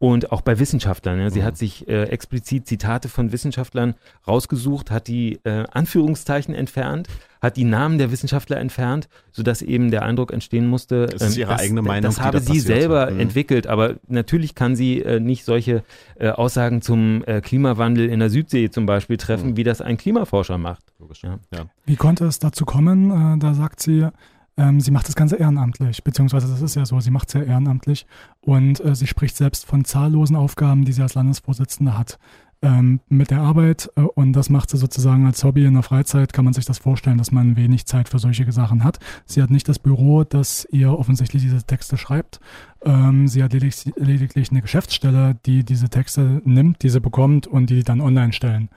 und 0.00 0.32
auch 0.32 0.42
bei 0.42 0.58
Wissenschaftlern. 0.58 1.18
Ja. 1.18 1.30
Sie 1.30 1.40
mhm. 1.40 1.44
hat 1.44 1.56
sich 1.56 1.88
äh, 1.88 2.04
explizit 2.04 2.66
Zitate 2.66 3.08
von 3.08 3.32
Wissenschaftlern 3.32 3.94
rausgesucht, 4.26 4.90
hat 4.90 5.08
die 5.08 5.40
äh, 5.44 5.64
Anführungszeichen 5.70 6.54
entfernt, 6.54 7.08
hat 7.44 7.56
die 7.56 7.64
Namen 7.64 7.98
der 7.98 8.10
Wissenschaftler 8.10 8.56
entfernt, 8.56 9.08
sodass 9.30 9.62
eben 9.62 9.90
der 9.90 10.02
Eindruck 10.02 10.32
entstehen 10.32 10.66
musste, 10.66 11.06
das 11.06 11.22
ist 11.22 11.36
ähm, 11.36 11.42
ihre 11.42 11.52
dass, 11.52 11.60
eigene 11.60 11.82
Meinung. 11.82 12.10
Das 12.10 12.20
habe 12.20 12.40
da 12.40 12.52
sie 12.52 12.58
selber 12.58 13.10
mhm. 13.10 13.20
entwickelt, 13.20 13.66
aber 13.66 13.96
natürlich 14.08 14.54
kann 14.54 14.74
sie 14.74 15.00
äh, 15.00 15.20
nicht 15.20 15.44
solche 15.44 15.84
äh, 16.16 16.30
Aussagen 16.30 16.82
zum 16.82 17.22
äh, 17.26 17.40
Klimawandel 17.40 18.08
in 18.08 18.18
der 18.18 18.30
Südsee 18.30 18.70
zum 18.70 18.86
Beispiel 18.86 19.16
treffen, 19.16 19.50
mhm. 19.50 19.56
wie 19.56 19.64
das 19.64 19.80
ein 19.80 19.96
Klimaforscher 19.96 20.58
macht. 20.58 20.82
Logisch. 20.98 21.22
Ja. 21.22 21.38
Ja. 21.54 21.66
Wie 21.84 21.96
konnte 21.96 22.24
es 22.24 22.38
dazu 22.38 22.64
kommen? 22.64 23.36
Äh, 23.36 23.38
da 23.38 23.54
sagt 23.54 23.80
sie, 23.80 24.08
ähm, 24.56 24.80
sie 24.80 24.90
macht 24.90 25.08
das 25.08 25.16
Ganze 25.16 25.36
ehrenamtlich, 25.36 26.04
beziehungsweise 26.04 26.48
das 26.48 26.62
ist 26.62 26.76
ja 26.76 26.86
so, 26.86 27.00
sie 27.00 27.10
macht 27.10 27.28
es 27.28 27.34
ja 27.34 27.42
ehrenamtlich 27.42 28.06
und 28.40 28.82
äh, 28.84 28.94
sie 28.94 29.06
spricht 29.06 29.36
selbst 29.36 29.66
von 29.66 29.84
zahllosen 29.84 30.36
Aufgaben, 30.36 30.84
die 30.84 30.92
sie 30.92 31.02
als 31.02 31.14
Landesvorsitzende 31.14 31.98
hat 31.98 32.18
ähm, 32.64 33.00
mit 33.08 33.30
der 33.30 33.40
Arbeit 33.40 33.90
äh, 33.96 34.00
und 34.00 34.32
das 34.32 34.48
macht 34.48 34.70
sie 34.70 34.78
sozusagen 34.78 35.26
als 35.26 35.44
Hobby 35.44 35.64
in 35.66 35.74
der 35.74 35.82
Freizeit, 35.82 36.32
kann 36.32 36.44
man 36.44 36.54
sich 36.54 36.64
das 36.64 36.78
vorstellen, 36.78 37.18
dass 37.18 37.30
man 37.30 37.56
wenig 37.56 37.86
Zeit 37.86 38.08
für 38.08 38.18
solche 38.18 38.50
Sachen 38.50 38.82
hat. 38.82 38.98
Sie 39.26 39.42
hat 39.42 39.50
nicht 39.50 39.68
das 39.68 39.78
Büro, 39.78 40.24
das 40.24 40.66
ihr 40.70 40.98
offensichtlich 40.98 41.42
diese 41.42 41.62
Texte 41.62 41.98
schreibt. 41.98 42.40
Ähm, 42.82 43.28
sie 43.28 43.42
hat 43.42 43.52
ledig 43.52 43.92
lediglich 43.96 44.50
eine 44.50 44.62
Geschäftsstelle, 44.62 45.36
die 45.44 45.64
diese 45.64 45.90
Texte 45.90 46.40
nimmt, 46.44 46.82
die 46.82 46.88
sie 46.88 47.00
bekommt 47.00 47.46
und 47.46 47.68
die 47.68 47.84
dann 47.84 48.00
online 48.00 48.32
stellen 48.32 48.70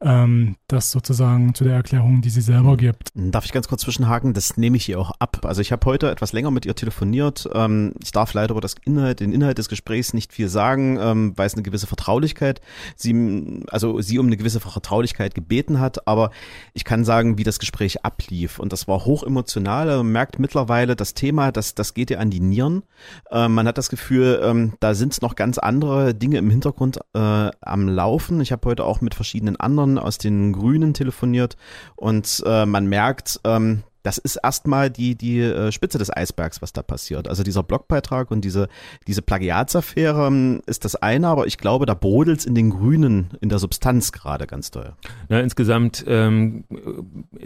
ähm, 0.00 0.56
das 0.68 0.90
sozusagen 0.90 1.54
zu 1.54 1.64
der 1.64 1.74
Erklärung, 1.74 2.20
die 2.20 2.30
sie 2.30 2.40
selber 2.40 2.76
gibt. 2.76 3.10
Darf 3.14 3.44
ich 3.44 3.52
ganz 3.52 3.68
kurz 3.68 3.82
zwischenhaken? 3.82 4.32
Das 4.32 4.56
nehme 4.56 4.76
ich 4.76 4.88
ihr 4.88 5.00
auch 5.00 5.12
ab. 5.18 5.40
Also 5.44 5.60
ich 5.60 5.72
habe 5.72 5.84
heute 5.86 6.10
etwas 6.10 6.32
länger 6.32 6.50
mit 6.50 6.66
ihr 6.66 6.74
telefoniert. 6.74 7.48
Ähm, 7.52 7.94
ich 8.02 8.12
darf 8.12 8.32
leider 8.32 8.52
über 8.52 8.60
das 8.60 8.76
Inhalt, 8.84 9.20
den 9.20 9.32
Inhalt 9.32 9.58
des 9.58 9.68
Gesprächs 9.68 10.14
nicht 10.14 10.32
viel 10.32 10.48
sagen, 10.48 10.98
ähm, 11.00 11.32
weil 11.36 11.46
es 11.46 11.54
eine 11.54 11.62
gewisse 11.62 11.86
Vertraulichkeit, 11.86 12.60
sie, 12.96 13.64
also 13.68 14.00
sie 14.00 14.18
um 14.18 14.26
eine 14.26 14.36
gewisse 14.36 14.60
Vertraulichkeit 14.60 15.34
gebeten 15.34 15.80
hat. 15.80 16.06
Aber 16.06 16.30
ich 16.74 16.84
kann 16.84 17.04
sagen, 17.04 17.38
wie 17.38 17.44
das 17.44 17.58
Gespräch 17.58 18.04
ablief. 18.04 18.58
Und 18.58 18.72
das 18.72 18.86
war 18.86 19.04
hoch 19.04 19.24
emotional. 19.24 19.86
Man 19.88 20.12
merkt 20.12 20.38
mittlerweile 20.38 20.94
das 20.94 21.14
Thema, 21.14 21.50
das, 21.50 21.74
das 21.74 21.94
geht 21.94 22.10
ihr 22.10 22.20
an 22.20 22.30
die 22.30 22.40
Nieren. 22.40 22.84
Ähm, 23.32 23.54
man 23.54 23.66
hat 23.66 23.78
das 23.78 23.88
Gefühl, 23.88 24.40
ähm, 24.44 24.74
da 24.78 24.94
sind 24.94 25.20
noch 25.22 25.34
ganz 25.34 25.58
andere 25.58 26.14
Dinge 26.14 26.38
im 26.38 26.50
Hintergrund 26.50 27.00
äh, 27.14 27.18
am 27.60 27.88
Laufen. 27.88 28.40
Ich 28.40 28.52
habe 28.52 28.68
heute 28.68 28.84
auch 28.84 29.00
mit 29.00 29.14
verschiedenen 29.14 29.56
anderen 29.56 29.87
Senatoren 29.88 29.98
aus 29.98 30.18
den 30.18 30.52
Grünen 30.52 30.94
telefoniert 30.94 31.56
und 31.96 32.42
äh, 32.46 32.66
man 32.66 32.86
merkt, 32.86 33.40
ähm, 33.44 33.82
das 34.02 34.18
ist 34.18 34.36
erstmal 34.36 34.90
die, 34.90 35.14
die 35.14 35.40
äh, 35.40 35.72
Spitze 35.72 35.98
des 35.98 36.14
Eisbergs, 36.14 36.62
was 36.62 36.72
da 36.72 36.82
passiert. 36.82 37.28
Also 37.28 37.42
dieser 37.42 37.62
Blogbeitrag 37.62 38.30
und 38.30 38.44
diese, 38.44 38.68
diese 39.06 39.22
Plagiatsaffäre 39.22 40.26
ähm, 40.26 40.62
ist 40.66 40.84
das 40.84 40.96
eine, 40.96 41.28
aber 41.28 41.46
ich 41.46 41.58
glaube, 41.58 41.86
da 41.86 41.94
brodelt 41.94 42.40
es 42.40 42.46
in 42.46 42.54
den 42.54 42.70
Grünen 42.70 43.30
in 43.40 43.48
der 43.48 43.58
Substanz 43.58 44.12
gerade 44.12 44.46
ganz 44.46 44.70
toll. 44.70 44.92
Na, 45.28 45.40
insgesamt 45.40 46.04
ähm, 46.06 46.64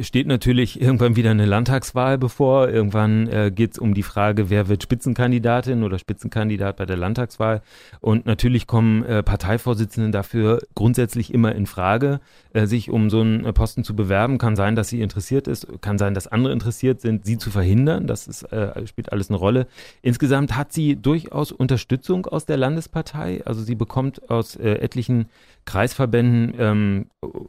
steht 0.00 0.26
natürlich 0.26 0.80
irgendwann 0.80 1.16
wieder 1.16 1.30
eine 1.30 1.46
Landtagswahl 1.46 2.18
bevor. 2.18 2.68
Irgendwann 2.68 3.28
äh, 3.28 3.50
geht 3.54 3.72
es 3.72 3.78
um 3.78 3.94
die 3.94 4.02
Frage, 4.02 4.50
wer 4.50 4.68
wird 4.68 4.82
Spitzenkandidatin 4.82 5.82
oder 5.82 5.98
Spitzenkandidat 5.98 6.76
bei 6.76 6.86
der 6.86 6.96
Landtagswahl. 6.96 7.62
Und 8.00 8.26
natürlich 8.26 8.66
kommen 8.66 9.04
äh, 9.04 9.22
Parteivorsitzenden 9.22 10.12
dafür 10.12 10.60
grundsätzlich 10.74 11.32
immer 11.32 11.54
in 11.54 11.66
Frage, 11.66 12.20
äh, 12.52 12.66
sich 12.66 12.90
um 12.90 13.10
so 13.10 13.20
einen 13.20 13.52
Posten 13.54 13.84
zu 13.84 13.96
bewerben. 13.96 14.38
Kann 14.38 14.56
sein, 14.56 14.76
dass 14.76 14.88
sie 14.88 15.00
interessiert 15.00 15.48
ist, 15.48 15.66
kann 15.80 15.98
sein, 15.98 16.14
dass 16.14 16.26
andere 16.26 16.51
interessiert 16.52 17.00
sind, 17.00 17.24
sie 17.24 17.38
zu 17.38 17.50
verhindern. 17.50 18.06
Das 18.06 18.28
ist, 18.28 18.42
äh, 18.52 18.86
spielt 18.86 19.12
alles 19.12 19.30
eine 19.30 19.38
Rolle. 19.38 19.66
Insgesamt 20.02 20.56
hat 20.56 20.72
sie 20.72 20.96
durchaus 20.96 21.52
Unterstützung 21.52 22.26
aus 22.26 22.46
der 22.46 22.56
Landespartei. 22.56 23.42
Also 23.44 23.62
sie 23.62 23.74
bekommt 23.74 24.30
aus 24.30 24.56
äh, 24.56 24.74
etlichen 24.74 25.26
Kreisverbänden 25.64 26.54
ähm, 26.58 27.06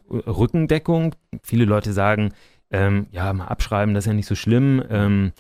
Rückendeckung. 0.10 1.15
Viele 1.43 1.65
Leute 1.65 1.93
sagen, 1.93 2.33
ähm, 2.72 3.07
ja, 3.12 3.31
mal 3.33 3.45
abschreiben, 3.45 3.93
das 3.93 4.05
ist 4.05 4.07
ja 4.07 4.13
nicht 4.13 4.27
so 4.27 4.36
schlimm. 4.36 4.83
Ähm, 4.89 5.31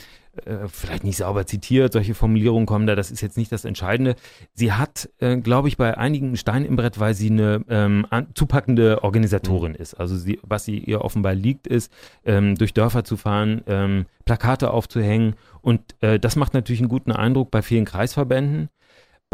äh, 0.45 0.67
vielleicht 0.67 1.03
nicht 1.03 1.17
sauber 1.17 1.45
zitiert, 1.45 1.93
solche 1.93 2.15
Formulierungen 2.15 2.65
kommen 2.65 2.87
da, 2.87 2.95
das 2.95 3.11
ist 3.11 3.21
jetzt 3.21 3.37
nicht 3.37 3.51
das 3.51 3.65
Entscheidende. 3.65 4.15
Sie 4.53 4.71
hat, 4.71 5.09
äh, 5.19 5.37
glaube 5.37 5.67
ich, 5.67 5.77
bei 5.77 5.97
einigen 5.97 6.35
Stein 6.37 6.65
im 6.65 6.75
Brett, 6.75 6.99
weil 6.99 7.13
sie 7.13 7.29
eine 7.29 7.63
ähm, 7.69 8.07
zupackende 8.33 9.03
Organisatorin 9.03 9.73
mhm. 9.73 9.77
ist. 9.77 9.93
Also 9.93 10.17
sie, 10.17 10.39
was 10.41 10.65
sie 10.65 10.79
ihr 10.79 11.01
offenbar 11.01 11.35
liegt, 11.35 11.67
ist, 11.67 11.91
ähm, 12.25 12.55
durch 12.55 12.73
Dörfer 12.73 13.03
zu 13.03 13.15
fahren, 13.15 13.61
ähm, 13.67 14.05
Plakate 14.25 14.71
aufzuhängen 14.71 15.35
und 15.61 15.81
äh, 16.01 16.19
das 16.19 16.35
macht 16.35 16.53
natürlich 16.53 16.81
einen 16.81 16.89
guten 16.89 17.11
Eindruck 17.11 17.51
bei 17.51 17.61
vielen 17.61 17.85
Kreisverbänden. 17.85 18.69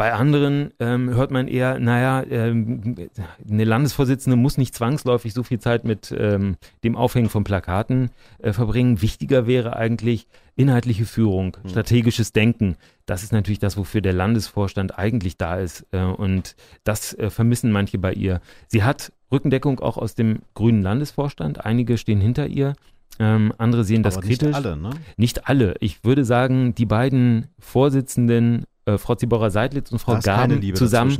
Bei 0.00 0.14
anderen 0.14 0.72
ähm, 0.80 1.10
hört 1.10 1.30
man 1.30 1.46
eher, 1.46 1.78
naja, 1.78 2.24
ähm, 2.30 3.10
eine 3.46 3.64
Landesvorsitzende 3.64 4.34
muss 4.34 4.56
nicht 4.56 4.74
zwangsläufig 4.74 5.34
so 5.34 5.42
viel 5.42 5.58
Zeit 5.58 5.84
mit 5.84 6.10
ähm, 6.18 6.56
dem 6.84 6.96
Aufhängen 6.96 7.28
von 7.28 7.44
Plakaten 7.44 8.08
äh, 8.38 8.54
verbringen. 8.54 9.02
Wichtiger 9.02 9.46
wäre 9.46 9.76
eigentlich 9.76 10.26
inhaltliche 10.56 11.04
Führung, 11.04 11.58
mhm. 11.62 11.68
strategisches 11.68 12.32
Denken. 12.32 12.76
Das 13.04 13.22
ist 13.22 13.34
natürlich 13.34 13.58
das, 13.58 13.76
wofür 13.76 14.00
der 14.00 14.14
Landesvorstand 14.14 14.98
eigentlich 14.98 15.36
da 15.36 15.58
ist. 15.58 15.84
Äh, 15.92 16.02
und 16.02 16.56
das 16.82 17.12
äh, 17.18 17.28
vermissen 17.28 17.70
manche 17.70 17.98
bei 17.98 18.14
ihr. 18.14 18.40
Sie 18.68 18.82
hat 18.82 19.12
Rückendeckung 19.30 19.80
auch 19.80 19.98
aus 19.98 20.14
dem 20.14 20.38
grünen 20.54 20.80
Landesvorstand. 20.80 21.66
Einige 21.66 21.98
stehen 21.98 22.22
hinter 22.22 22.46
ihr. 22.46 22.72
Ähm, 23.18 23.52
andere 23.58 23.84
sehen 23.84 24.02
das 24.02 24.16
Aber 24.16 24.26
kritisch. 24.26 24.46
Nicht 24.46 24.54
alle, 24.54 24.76
ne? 24.78 24.90
Nicht 25.18 25.46
alle. 25.46 25.74
Ich 25.80 26.04
würde 26.04 26.24
sagen, 26.24 26.74
die 26.74 26.86
beiden 26.86 27.48
Vorsitzenden 27.58 28.64
äh, 28.86 28.98
Frau 28.98 29.14
Ziborrer-Seidlitz 29.14 29.92
und 29.92 29.98
Frau 29.98 30.18
Gaben 30.18 30.74
zusammen 30.74 31.18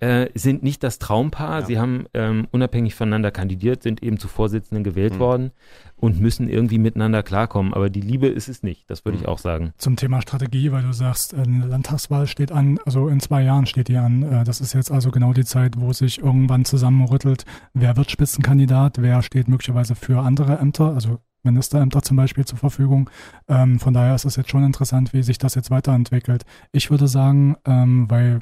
äh, 0.00 0.28
sind 0.34 0.62
nicht 0.62 0.82
das 0.82 0.98
Traumpaar. 0.98 1.60
Ja. 1.60 1.66
Sie 1.66 1.78
haben 1.78 2.06
ähm, 2.14 2.46
unabhängig 2.50 2.94
voneinander 2.94 3.30
kandidiert, 3.30 3.82
sind 3.82 4.02
eben 4.02 4.18
zu 4.18 4.28
Vorsitzenden 4.28 4.84
gewählt 4.84 5.14
mhm. 5.14 5.18
worden 5.18 5.50
und 5.96 6.20
müssen 6.20 6.48
irgendwie 6.48 6.78
miteinander 6.78 7.22
klarkommen. 7.22 7.74
Aber 7.74 7.90
die 7.90 8.00
Liebe 8.00 8.28
ist 8.28 8.48
es 8.48 8.62
nicht, 8.62 8.88
das 8.90 9.04
würde 9.04 9.18
mhm. 9.18 9.24
ich 9.24 9.28
auch 9.28 9.38
sagen. 9.38 9.72
Zum 9.78 9.96
Thema 9.96 10.22
Strategie, 10.22 10.70
weil 10.70 10.82
du 10.82 10.92
sagst, 10.92 11.32
äh, 11.32 11.38
eine 11.38 11.66
Landtagswahl 11.66 12.26
steht 12.26 12.52
an, 12.52 12.78
also 12.84 13.08
in 13.08 13.20
zwei 13.20 13.42
Jahren 13.42 13.66
steht 13.66 13.88
die 13.88 13.96
an. 13.96 14.22
Äh, 14.22 14.44
das 14.44 14.60
ist 14.60 14.74
jetzt 14.74 14.90
also 14.90 15.10
genau 15.10 15.32
die 15.32 15.44
Zeit, 15.44 15.80
wo 15.80 15.92
sich 15.92 16.18
irgendwann 16.18 16.64
zusammenrüttelt, 16.64 17.44
wer 17.74 17.96
wird 17.96 18.10
Spitzenkandidat, 18.10 19.00
wer 19.00 19.22
steht 19.22 19.48
möglicherweise 19.48 19.94
für 19.94 20.20
andere 20.20 20.58
Ämter, 20.58 20.94
also 20.94 21.18
Ministerämter 21.42 22.02
zum 22.02 22.16
Beispiel 22.16 22.44
zur 22.44 22.58
Verfügung. 22.58 23.10
Ähm, 23.48 23.78
von 23.78 23.94
daher 23.94 24.14
ist 24.14 24.24
es 24.24 24.36
jetzt 24.36 24.50
schon 24.50 24.64
interessant, 24.64 25.12
wie 25.12 25.22
sich 25.22 25.38
das 25.38 25.54
jetzt 25.54 25.70
weiterentwickelt. 25.70 26.44
Ich 26.72 26.90
würde 26.90 27.08
sagen, 27.08 27.56
ähm, 27.64 28.10
weil 28.10 28.40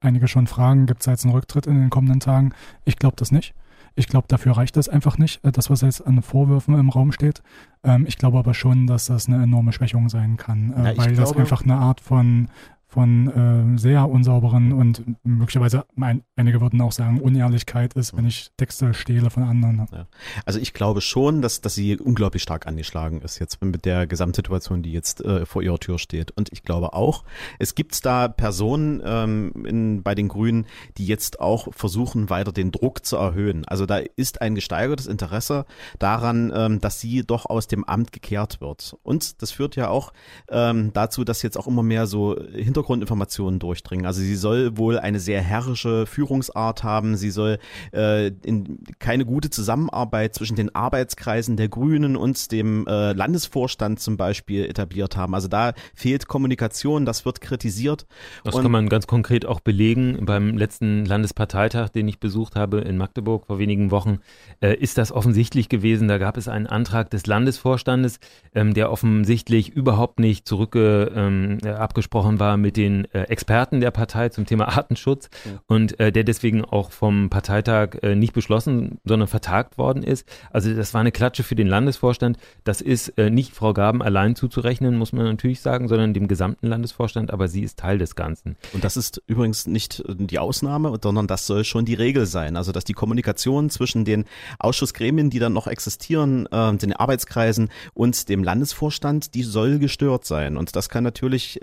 einige 0.00 0.28
schon 0.28 0.46
fragen, 0.46 0.86
gibt 0.86 1.00
es 1.00 1.06
jetzt 1.06 1.24
einen 1.24 1.34
Rücktritt 1.34 1.66
in 1.66 1.80
den 1.80 1.90
kommenden 1.90 2.20
Tagen? 2.20 2.52
Ich 2.84 2.96
glaube 2.96 3.16
das 3.16 3.32
nicht. 3.32 3.54
Ich 3.94 4.06
glaube, 4.06 4.28
dafür 4.28 4.56
reicht 4.56 4.76
das 4.76 4.88
einfach 4.88 5.18
nicht, 5.18 5.44
äh, 5.44 5.50
das, 5.50 5.70
was 5.70 5.80
jetzt 5.80 6.06
an 6.06 6.22
Vorwürfen 6.22 6.78
im 6.78 6.88
Raum 6.88 7.10
steht. 7.10 7.42
Ähm, 7.82 8.06
ich 8.06 8.16
glaube 8.16 8.38
aber 8.38 8.54
schon, 8.54 8.86
dass 8.86 9.06
das 9.06 9.26
eine 9.26 9.42
enorme 9.42 9.72
Schwächung 9.72 10.08
sein 10.08 10.36
kann, 10.36 10.72
äh, 10.72 10.76
ja, 10.76 10.84
weil 10.84 10.94
glaube, 10.94 11.14
das 11.16 11.36
einfach 11.36 11.62
eine 11.64 11.76
Art 11.76 12.00
von 12.00 12.48
von 12.88 13.74
äh, 13.76 13.78
sehr 13.78 14.08
unsauberen 14.08 14.72
und 14.72 15.04
möglicherweise 15.22 15.84
ein, 16.00 16.22
einige 16.36 16.62
würden 16.62 16.80
auch 16.80 16.92
sagen 16.92 17.20
Unehrlichkeit 17.20 17.92
ist, 17.94 18.16
wenn 18.16 18.26
ich 18.26 18.50
Texte 18.56 18.94
stehle 18.94 19.28
von 19.28 19.42
anderen. 19.42 19.86
Ja. 19.92 20.06
Also 20.46 20.58
ich 20.58 20.72
glaube 20.72 21.02
schon, 21.02 21.42
dass, 21.42 21.60
dass 21.60 21.74
sie 21.74 21.98
unglaublich 21.98 22.42
stark 22.42 22.66
angeschlagen 22.66 23.20
ist 23.20 23.40
jetzt 23.40 23.62
mit 23.62 23.84
der 23.84 24.06
Gesamtsituation, 24.06 24.82
die 24.82 24.92
jetzt 24.92 25.22
äh, 25.22 25.44
vor 25.44 25.62
ihrer 25.62 25.78
Tür 25.78 25.98
steht. 25.98 26.30
Und 26.30 26.50
ich 26.50 26.62
glaube 26.62 26.94
auch, 26.94 27.24
es 27.58 27.74
gibt 27.74 28.06
da 28.06 28.26
Personen 28.26 29.02
ähm, 29.04 29.66
in, 29.66 30.02
bei 30.02 30.14
den 30.14 30.28
Grünen, 30.28 30.64
die 30.96 31.06
jetzt 31.06 31.40
auch 31.40 31.68
versuchen, 31.74 32.30
weiter 32.30 32.52
den 32.52 32.72
Druck 32.72 33.04
zu 33.04 33.16
erhöhen. 33.16 33.66
Also 33.66 33.84
da 33.84 33.98
ist 33.98 34.40
ein 34.40 34.54
gesteigertes 34.54 35.06
Interesse 35.06 35.66
daran, 35.98 36.50
ähm, 36.54 36.80
dass 36.80 37.00
sie 37.00 37.22
doch 37.22 37.44
aus 37.44 37.66
dem 37.66 37.84
Amt 37.84 38.12
gekehrt 38.12 38.62
wird. 38.62 38.96
Und 39.02 39.42
das 39.42 39.50
führt 39.50 39.76
ja 39.76 39.88
auch 39.88 40.14
ähm, 40.48 40.90
dazu, 40.94 41.24
dass 41.24 41.42
jetzt 41.42 41.58
auch 41.58 41.66
immer 41.66 41.82
mehr 41.82 42.06
so 42.06 42.34
hinter 42.50 42.77
Hintergrundinformationen 42.78 43.58
durchdringen. 43.58 44.06
Also 44.06 44.20
sie 44.20 44.36
soll 44.36 44.76
wohl 44.76 44.98
eine 44.98 45.20
sehr 45.20 45.40
herrische 45.40 46.06
Führungsart 46.06 46.84
haben. 46.84 47.16
Sie 47.16 47.30
soll 47.30 47.58
äh, 47.92 48.28
in, 48.44 48.80
keine 48.98 49.24
gute 49.24 49.50
Zusammenarbeit 49.50 50.34
zwischen 50.34 50.56
den 50.56 50.74
Arbeitskreisen 50.74 51.56
der 51.56 51.68
Grünen 51.68 52.16
und 52.16 52.52
dem 52.52 52.86
äh, 52.86 53.12
Landesvorstand 53.12 54.00
zum 54.00 54.16
Beispiel 54.16 54.64
etabliert 54.64 55.16
haben. 55.16 55.34
Also 55.34 55.48
da 55.48 55.72
fehlt 55.94 56.28
Kommunikation, 56.28 57.04
das 57.04 57.24
wird 57.24 57.40
kritisiert. 57.40 58.06
Das 58.44 58.54
und 58.54 58.62
kann 58.62 58.72
man 58.72 58.88
ganz 58.88 59.06
konkret 59.06 59.46
auch 59.46 59.60
belegen. 59.60 60.24
Beim 60.24 60.56
letzten 60.56 61.04
Landesparteitag, 61.04 61.90
den 61.90 62.08
ich 62.08 62.18
besucht 62.20 62.56
habe 62.56 62.80
in 62.80 62.96
Magdeburg 62.96 63.46
vor 63.46 63.58
wenigen 63.58 63.90
Wochen, 63.90 64.18
äh, 64.60 64.74
ist 64.74 64.98
das 64.98 65.12
offensichtlich 65.12 65.68
gewesen. 65.68 66.08
Da 66.08 66.18
gab 66.18 66.36
es 66.36 66.48
einen 66.48 66.66
Antrag 66.66 67.10
des 67.10 67.26
Landesvorstandes, 67.26 68.20
ähm, 68.54 68.74
der 68.74 68.90
offensichtlich 68.90 69.70
überhaupt 69.70 70.18
nicht 70.20 70.46
zurück 70.46 70.74
ähm, 70.76 71.58
abgesprochen 71.64 72.38
war 72.38 72.56
mit 72.56 72.67
mit 72.68 72.76
den 72.76 73.06
äh, 73.14 73.22
Experten 73.22 73.80
der 73.80 73.90
Partei 73.90 74.28
zum 74.28 74.44
Thema 74.44 74.68
Artenschutz 74.68 75.30
ja. 75.46 75.52
und 75.68 75.98
äh, 75.98 76.12
der 76.12 76.22
deswegen 76.22 76.66
auch 76.66 76.92
vom 76.92 77.30
Parteitag 77.30 78.02
äh, 78.02 78.14
nicht 78.14 78.34
beschlossen, 78.34 79.00
sondern 79.06 79.26
vertagt 79.26 79.78
worden 79.78 80.02
ist. 80.02 80.28
Also 80.50 80.74
das 80.74 80.92
war 80.92 81.00
eine 81.00 81.10
Klatsche 81.10 81.44
für 81.44 81.54
den 81.54 81.66
Landesvorstand. 81.66 82.36
Das 82.64 82.82
ist 82.82 83.16
äh, 83.16 83.30
nicht 83.30 83.54
Frau 83.54 83.72
Gaben 83.72 84.02
allein 84.02 84.36
zuzurechnen, 84.36 84.98
muss 84.98 85.14
man 85.14 85.24
natürlich 85.24 85.62
sagen, 85.62 85.88
sondern 85.88 86.12
dem 86.12 86.28
gesamten 86.28 86.66
Landesvorstand, 86.66 87.30
aber 87.30 87.48
sie 87.48 87.62
ist 87.62 87.78
Teil 87.78 87.96
des 87.96 88.16
Ganzen. 88.16 88.58
Und 88.74 88.84
das 88.84 88.98
ist 88.98 89.22
übrigens 89.26 89.66
nicht 89.66 90.00
äh, 90.00 90.14
die 90.14 90.38
Ausnahme, 90.38 90.94
sondern 91.02 91.26
das 91.26 91.46
soll 91.46 91.64
schon 91.64 91.86
die 91.86 91.94
Regel 91.94 92.26
sein. 92.26 92.58
Also 92.58 92.70
dass 92.70 92.84
die 92.84 92.92
Kommunikation 92.92 93.70
zwischen 93.70 94.04
den 94.04 94.26
Ausschussgremien, 94.58 95.30
die 95.30 95.38
dann 95.38 95.54
noch 95.54 95.68
existieren, 95.68 96.46
äh, 96.52 96.76
den 96.76 96.92
Arbeitskreisen 96.92 97.70
und 97.94 98.28
dem 98.28 98.44
Landesvorstand, 98.44 99.32
die 99.34 99.42
soll 99.42 99.78
gestört 99.78 100.26
sein. 100.26 100.58
Und 100.58 100.76
das 100.76 100.90
kann 100.90 101.02
natürlich 101.02 101.60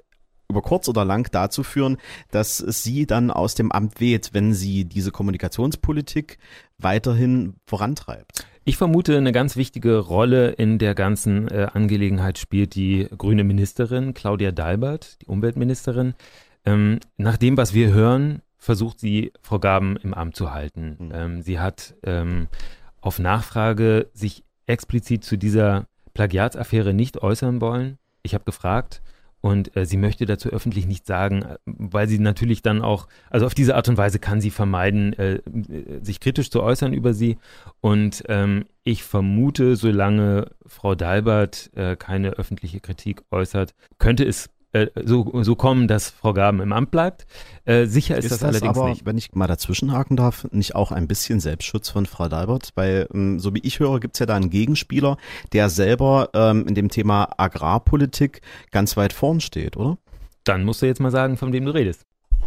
über 0.50 0.62
kurz 0.62 0.88
oder 0.88 1.06
lang 1.06 1.30
dazu 1.32 1.64
führen, 1.64 1.98
dass 2.32 2.58
sie 2.58 3.06
dann 3.06 3.32
aus 3.32 3.56
dem 3.56 3.72
Amt 3.72 4.00
weht, 4.00 4.32
wenn 4.34 4.54
sie 4.54 4.86
diese 4.86 5.12
Kommunikationspolitik 5.12 6.38
weiterhin 6.78 7.56
vorantreibt. 7.66 8.46
Ich 8.64 8.78
vermute, 8.78 9.18
eine 9.18 9.32
ganz 9.32 9.56
wichtige 9.56 10.00
Rolle 10.00 10.50
in 10.50 10.80
der 10.80 10.96
ganzen 10.96 11.48
äh, 11.50 11.68
Angelegenheit 11.72 12.40
spielt 12.40 12.74
die 12.74 13.08
grüne 13.16 13.44
Ministerin 13.44 14.16
Claudia 14.16 14.52
Dalbert, 14.52 15.22
die 15.22 15.28
Umweltministerin. 15.28 16.16
Ähm, 16.66 17.00
nach 17.18 17.38
dem, 17.38 17.58
was 17.58 17.75
wir 17.75 17.94
hören, 17.94 18.42
versucht 18.58 19.00
sie 19.00 19.32
Frau 19.42 19.60
Gaben 19.60 19.98
im 19.98 20.16
Amt 20.16 20.36
zu 20.36 20.52
halten. 20.52 20.98
Mhm. 21.00 21.12
Ähm, 21.14 21.42
sie 21.44 21.60
hat 21.60 21.94
ähm, 22.02 22.48
auf 23.02 23.20
Nachfrage 23.20 24.10
sich 24.14 24.44
explizit 24.66 25.24
zu 25.24 25.38
dieser 25.38 25.88
Plagiatsaffäre 26.16 26.94
nicht 26.94 27.22
äußern 27.22 27.62
wollen. 27.62 28.00
Ich 28.24 28.34
habe 28.34 28.46
gefragt, 28.46 29.04
und 29.46 29.78
äh, 29.78 29.86
sie 29.86 29.98
möchte 29.98 30.25
dazu 30.25 30.50
öffentlich 30.50 30.88
nichts 30.88 31.08
sagen, 31.08 31.44
äh, 31.44 31.58
weil 31.66 32.08
sie 32.08 32.18
natürlich 32.18 32.64
dann 32.64 32.82
auch, 32.82 33.08
also 33.30 33.46
auf 33.46 33.54
diese 33.54 33.75
Art 33.75 33.88
und 33.88 33.96
Weise 33.96 34.18
kann 34.18 34.42
sie 34.42 34.50
vermeiden, 34.50 35.14
äh, 35.14 35.40
sich 36.02 36.20
kritisch 36.20 36.50
zu 36.50 36.64
äußern 36.64 36.94
über 36.94 37.14
sie. 37.14 37.38
Und 37.80 38.24
ähm, 38.28 38.66
ich 38.84 39.04
vermute, 39.04 39.75
solange 39.75 40.48
Frau 40.66 40.96
Dalbert 40.96 41.70
äh, 41.75 41.96
keine 41.96 42.32
öffentliche 42.32 42.80
Kritik 42.80 43.22
äußert, 43.30 43.75
könnte 44.00 44.25
es 44.25 44.50
äh, 44.75 44.89
so, 45.05 45.32
so 45.41 45.55
kommen, 45.55 45.88
dass 45.88 46.10
Frau 46.10 46.34
Gaben 46.34 46.60
im 46.60 46.74
Amt 46.74 46.91
bleibt. 46.91 47.25
Äh, 47.63 47.86
sicher 47.86 48.17
ist, 48.17 48.25
ist 48.25 48.32
das, 48.32 48.39
das, 48.39 48.50
allerdings 48.50 48.77
aber, 48.77 48.89
nicht. 48.89 49.05
Wenn 49.05 49.17
ich 49.17 49.34
mal 49.34 49.48
dazwischenhaken 49.48 50.17
darf, 50.17 50.48
nicht 50.51 50.75
auch 50.75 50.91
ein 50.91 51.08
bisschen 51.08 51.39
Selbstschutz 51.39 51.89
von 51.89 52.05
Frau 52.05 52.27
Dalbert? 52.27 52.72
Weil, 52.75 53.08
ähm, 53.13 53.39
so 53.39 53.55
wie 53.55 53.62
ich 53.63 53.79
höre, 53.79 54.01
gibt's 54.01 54.20
ja 54.20 54.25
da 54.25 54.36
einen 54.36 54.50
Gegenspieler, 54.50 55.17
der 55.53 55.70
selber 55.70 56.29
ähm, 56.34 56.67
in 56.67 56.75
dem 56.75 56.89
Thema 56.89 57.29
Agrarpolitik 57.38 58.41
ganz 58.72 58.98
weit 58.98 59.13
vorn 59.13 59.39
steht, 59.39 59.77
oder? 59.77 59.98
Dann 60.44 60.65
musst 60.65 60.82
du 60.82 60.88
jetzt 60.88 61.00
mal 61.00 61.12
sagen, 61.12 61.38
von 61.38 61.53
wem 61.53 61.65
du 61.65 61.74
redest. 61.74 62.01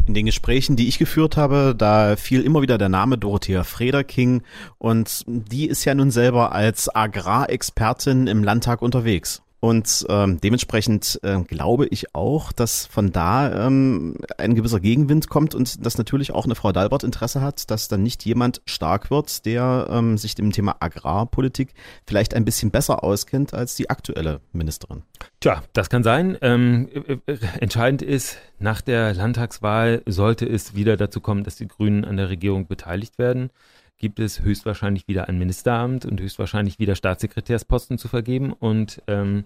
In 0.07 0.13
den 0.13 0.27
Gesprächen, 0.27 0.77
die 0.77 0.87
ich 0.87 0.99
geführt 0.99 1.39
habe, 1.39 1.75
da 1.77 2.17
fiel 2.17 2.43
immer 2.43 2.61
wieder 2.61 2.77
der 2.77 2.91
Name 2.91 3.17
Dorothea 3.17 3.65
Frederking 3.65 4.43
und 4.77 5.25
die 5.27 5.67
ist 5.67 5.85
ja 5.87 5.95
nun 5.95 6.11
selber 6.11 6.53
als 6.53 6.95
Agrarexpertin 6.95 8.27
im 8.27 8.45
Landtag 8.45 8.83
unterwegs. 8.83 9.43
Und 9.61 10.07
ähm, 10.09 10.41
dementsprechend 10.41 11.19
äh, 11.25 11.41
glaube 11.43 11.87
ich 11.87 12.15
auch, 12.15 12.53
dass 12.53 12.87
von 12.87 13.11
da 13.11 13.67
ähm, 13.67 14.17
ein 14.37 14.55
gewisser 14.55 14.79
Gegenwind 14.79 15.29
kommt 15.29 15.55
und 15.55 15.85
dass 15.85 15.99
natürlich 15.99 16.33
auch 16.33 16.45
eine 16.45 16.55
Frau 16.55 16.71
Dalbert 16.71 17.03
Interesse 17.03 17.41
hat, 17.41 17.69
dass 17.71 17.89
dann 17.89 18.05
nicht 18.05 18.25
jemand 18.25 18.63
stark 18.67 19.11
wird, 19.11 19.47
der 19.47 19.89
ähm, 19.91 20.17
sich 20.17 20.37
dem 20.37 20.53
Thema 20.53 20.77
Agrarpolitik 20.79 21.75
vielleicht 22.07 22.35
ein 22.35 22.45
bisschen 22.45 22.71
besser 22.71 23.03
auskennt 23.03 23.53
als 23.53 23.75
die 23.75 23.91
aktuelle 23.91 24.41
Ministerin. 24.53 25.03
Tja, 25.41 25.63
das 25.73 25.91
kann 25.91 26.05
sein. 26.05 26.39
Ähm, 26.41 26.89
äh, 26.93 27.19
äh, 27.27 27.39
entscheidend 27.59 28.03
ist, 28.03 28.39
nach 28.61 28.81
der 28.81 29.13
Landtagswahl 29.15 30.03
sollte 30.07 30.47
es 30.47 30.77
wieder 30.77 30.97
dazu 30.97 31.21
kommen, 31.21 31.43
dass 31.43 31.57
die 31.57 31.67
Grünen 31.67 32.05
an 32.05 32.17
der 32.17 32.29
Regierung 32.29 32.69
beteiligt 32.69 33.19
werden. 33.19 33.51
Gibt 33.99 34.21
es 34.21 34.41
höchstwahrscheinlich 34.43 35.09
wieder 35.09 35.29
ein 35.29 35.39
Ministeramt 35.39 36.07
und 36.07 36.21
höchstwahrscheinlich 36.21 36.79
wieder 36.79 36.95
Staatssekretärsposten 36.95 37.99
zu 37.99 38.09
vergeben. 38.09 38.53
Und 38.53 39.03
ähm, 39.09 39.45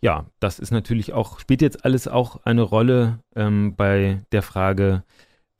ja, 0.00 0.26
das 0.40 0.58
ist 0.58 0.70
natürlich 0.70 1.14
auch, 1.14 1.40
spielt 1.40 1.62
jetzt 1.62 1.84
alles 1.84 2.06
auch 2.06 2.44
eine 2.44 2.62
Rolle 2.62 3.20
ähm, 3.34 3.74
bei 3.76 4.20
der 4.32 4.42
Frage, 4.42 5.04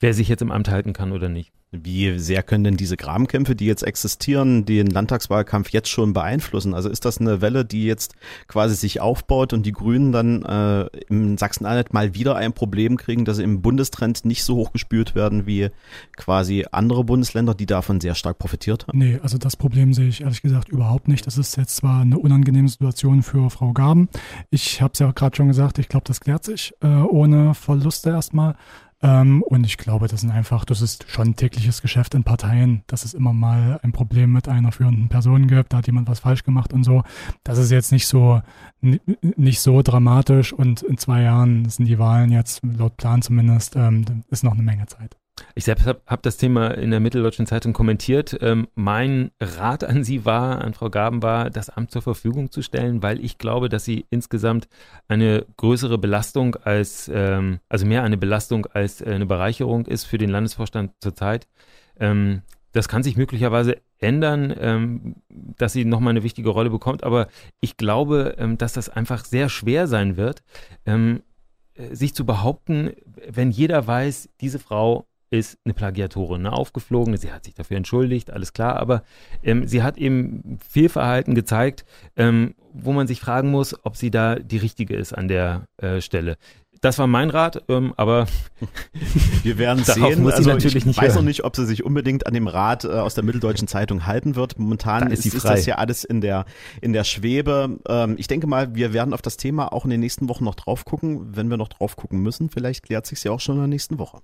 wer 0.01 0.13
sich 0.13 0.29
jetzt 0.29 0.43
im 0.43 0.51
Amt 0.51 0.69
halten 0.69 0.93
kann 0.93 1.13
oder 1.13 1.31
nicht. 1.31 1.54
Wie 1.83 2.19
sehr 2.19 2.43
können 2.43 2.65
denn 2.65 2.77
diese 2.77 2.97
Grabenkämpfe, 2.97 3.55
die 3.55 3.67
jetzt 3.67 3.83
existieren, 3.83 4.65
den 4.65 4.87
Landtagswahlkampf 4.87 5.71
jetzt 5.71 5.89
schon 5.89 6.13
beeinflussen? 6.13 6.75
Also 6.75 6.89
ist 6.89 7.05
das 7.05 7.19
eine 7.19 7.41
Welle, 7.41 7.65
die 7.65 7.85
jetzt 7.85 8.15
quasi 8.47 8.75
sich 8.75 9.01
aufbaut 9.01 9.53
und 9.53 9.67
die 9.67 9.73
Grünen 9.73 10.13
dann 10.13 10.43
äh, 10.43 10.87
im 11.09 11.37
Sachsen-Anhalt 11.37 11.93
mal 11.93 12.15
wieder 12.15 12.37
ein 12.37 12.53
Problem 12.53 12.97
kriegen, 12.97 13.25
dass 13.25 13.39
sie 13.39 13.43
im 13.43 13.63
Bundestrend 13.63 14.25
nicht 14.25 14.45
so 14.45 14.57
hoch 14.57 14.73
gespürt 14.73 15.15
werden 15.15 15.47
wie 15.47 15.71
quasi 16.17 16.67
andere 16.71 17.05
Bundesländer, 17.05 17.55
die 17.55 17.67
davon 17.67 18.01
sehr 18.01 18.15
stark 18.15 18.39
profitiert 18.39 18.87
haben? 18.87 18.99
Nee, 18.99 19.19
also 19.23 19.39
das 19.39 19.57
Problem 19.57 19.93
sehe 19.93 20.09
ich 20.09 20.21
ehrlich 20.21 20.43
gesagt 20.43 20.69
überhaupt 20.69 21.09
nicht. 21.09 21.27
Das 21.27 21.39
ist 21.39 21.57
jetzt 21.57 21.77
zwar 21.77 22.03
eine 22.03 22.19
unangenehme 22.19 22.69
Situation 22.69 23.23
für 23.23 23.51
Frau 23.51 23.73
Gaben. 23.73 24.09
Ich 24.51 24.81
habe 24.81 24.93
es 24.93 25.01
ja 25.01 25.11
gerade 25.11 25.37
schon 25.37 25.49
gesagt, 25.49 25.79
ich 25.79 25.89
glaube, 25.89 26.05
das 26.07 26.21
klärt 26.21 26.45
sich 26.45 26.73
äh, 26.83 26.87
ohne 26.87 27.55
Verluste 27.55 28.11
erstmal. 28.11 28.57
Ähm, 29.03 29.43
und 29.43 29.65
ich 29.65 29.77
glaube, 29.77 30.09
das 30.09 30.23
sind 30.23 30.31
einfach, 30.31 30.65
das 30.65 30.81
ist 30.81 31.11
schon 31.11 31.37
tägliches 31.37 31.83
Geschäft 31.83 32.15
in 32.15 32.25
Parteien, 32.25 32.83
dass 32.87 33.05
es 33.05 33.15
immer 33.15 33.33
mal 33.33 33.81
ein 33.83 33.93
Problem 33.93 34.33
mit 34.33 34.49
einer 34.49 34.73
führenden 34.73 35.09
Person 35.09 35.47
gibt, 35.47 35.73
da 35.73 35.79
hat 35.79 35.87
jemand 35.87 36.09
was 36.09 36.21
falsch 36.21 36.45
gemacht 36.45 36.73
und 36.73 36.85
so. 36.85 37.03
Das 37.43 37.59
ist 37.59 37.71
jetzt 37.71 37.93
nicht 37.93 38.07
so, 38.07 38.43
nicht 38.81 39.61
so 39.61 39.83
dramatisch 39.83 40.53
und 40.53 40.83
in 40.83 40.99
zwei 40.99 41.23
Jahren 41.23 41.69
sind 41.69 41.87
die 41.87 41.99
Wahlen 41.99 42.31
jetzt, 42.31 42.63
laut 42.65 42.97
Plan 42.97 43.23
zumindest, 43.23 43.77
ähm, 43.77 44.25
ist 44.31 44.45
noch 44.45 44.53
eine 44.53 44.63
Menge 44.63 44.87
Zeit. 44.87 45.17
Ich 45.57 45.65
selbst 45.65 45.87
habe 45.87 46.01
hab 46.07 46.23
das 46.23 46.37
Thema 46.37 46.73
in 46.73 46.91
der 46.91 47.01
Mitteldeutschen 47.01 47.47
Zeitung 47.47 47.73
kommentiert. 47.73 48.37
Ähm, 48.41 48.69
mein 48.75 49.31
Rat 49.41 49.85
an 49.85 50.05
Sie 50.05 50.25
war, 50.25 50.63
an 50.63 50.75
Frau 50.75 50.91
Gaben 50.91 51.23
war, 51.23 51.51
das 51.51 51.71
Amt 51.71 51.91
zur 51.91 52.03
Verfügung 52.03 52.51
zu 52.51 52.63
stellen, 52.63 53.03
weil 53.03 53.25
ich 53.25 53.39
glaube, 53.39 53.69
dass 53.69 53.85
sie 53.85 54.07
insgesamt 54.11 54.69
eine 55.09 55.47
größere 55.57 55.99
Belastung 55.99 56.57
als, 56.57 57.11
ähm, 57.13 57.61
also 57.69 57.87
mehr 57.87 58.03
eine 58.03 58.17
Belastung 58.17 58.67
als 58.67 59.03
eine 59.03 59.27
Bereicherung 59.27 59.87
ist 59.87 60.05
für 60.05 60.19
den 60.19 60.31
Landesvorstand 60.31 60.93
zurzeit. 61.01 61.47
Ähm, 61.99 62.43
das 62.73 62.89
kann 62.89 63.05
sich 63.05 63.17
möglicherweise 63.17 63.77
ändern, 63.99 64.53
ähm, 64.59 65.17
dass 65.29 65.73
sie 65.73 65.85
nochmal 65.85 66.11
eine 66.11 66.25
wichtige 66.25 66.51
Rolle 66.51 66.71
bekommt, 66.71 67.05
aber 67.05 67.29
ich 67.61 67.77
glaube, 67.77 68.35
ähm, 68.39 68.59
dass 68.59 68.73
das 68.73 68.89
einfach 68.89 69.25
sehr 69.25 69.49
schwer 69.49 69.87
sein 69.87 70.17
wird, 70.17 70.43
ähm, 70.85 71.23
äh, 71.75 71.95
sich 71.95 72.15
zu 72.15 72.27
behaupten, 72.27 72.91
wenn 73.29 73.53
jeder 73.53 73.87
weiß, 73.87 74.29
diese 74.41 74.59
Frau 74.59 75.07
ist 75.39 75.59
eine 75.65 75.75
Plagiatorin, 75.75 76.47
eine 76.47 76.53
aufgeflogene. 76.53 77.19
Sie 77.19 77.33
hat 77.33 77.45
sich 77.45 77.55
dafür 77.55 77.77
entschuldigt, 77.77 78.31
alles 78.31 78.53
klar, 78.53 78.77
aber 78.77 79.03
ähm, 79.43 79.67
sie 79.67 79.83
hat 79.83 79.99
eben 79.99 80.59
Fehlverhalten 80.69 81.35
gezeigt, 81.35 81.85
ähm, 82.17 82.55
wo 82.73 82.93
man 82.93 83.07
sich 83.07 83.21
fragen 83.21 83.51
muss, 83.51 83.85
ob 83.85 83.97
sie 83.97 84.11
da 84.11 84.37
die 84.37 84.59
richtige 84.59 84.97
ist 84.97 85.13
an 85.13 85.29
der 85.29 85.67
äh, 85.79 86.01
Stelle. 86.01 86.37
Das 86.81 86.99
war 86.99 87.07
mein 87.07 87.31
Rat, 87.31 87.65
ähm, 87.69 87.95
aber 87.97 88.27
wir 89.43 89.59
werden 89.59 89.83
sehen. 89.85 90.23
Muss 90.23 90.35
also 90.35 90.51
natürlich 90.51 90.85
ich 90.87 90.97
weiß 90.97 91.15
hören. 91.15 91.15
noch 91.17 91.23
nicht, 91.23 91.43
ob 91.43 91.57
sie 91.57 91.65
sich 91.65 91.83
unbedingt 91.83 92.27
an 92.27 92.35
dem 92.35 92.47
Rat 92.47 92.85
äh, 92.85 92.89
aus 92.89 93.15
der 93.15 93.25
Mitteldeutschen 93.25 93.67
Zeitung 93.67 94.07
halten 94.07 94.37
wird. 94.37 94.59
Momentan 94.59 95.07
da 95.07 95.09
ist, 95.09 95.25
ist, 95.25 95.35
ist, 95.35 95.45
das 95.45 95.65
ja 95.67 95.77
alles 95.77 96.05
in 96.05 96.21
der 96.21 96.45
in 96.83 96.93
der 96.93 97.05
Schwebe. 97.05 97.81
Ähm, 97.89 98.17
ich 98.19 98.27
denke 98.27 98.47
mal, 98.47 98.75
wir 98.75 98.93
werden 98.93 99.15
auf 99.15 99.23
das 99.23 99.39
Thema 99.39 99.73
auch 99.73 99.85
in 99.85 99.91
den 99.91 100.01
nächsten 100.01 100.29
Wochen 100.29 100.45
noch 100.45 100.57
drauf 100.57 100.85
gucken, 100.85 101.35
wenn 101.35 101.49
wir 101.49 101.57
noch 101.57 101.69
drauf 101.69 101.97
gucken 101.97 102.21
müssen. 102.21 102.51
Vielleicht 102.51 102.85
klärt 102.85 103.07
sich 103.07 103.25
ja 103.25 103.33
auch 103.33 103.41
schon 103.41 103.55
in 103.55 103.63
der 103.63 103.69
nächsten 103.69 103.99
Woche. 103.99 104.21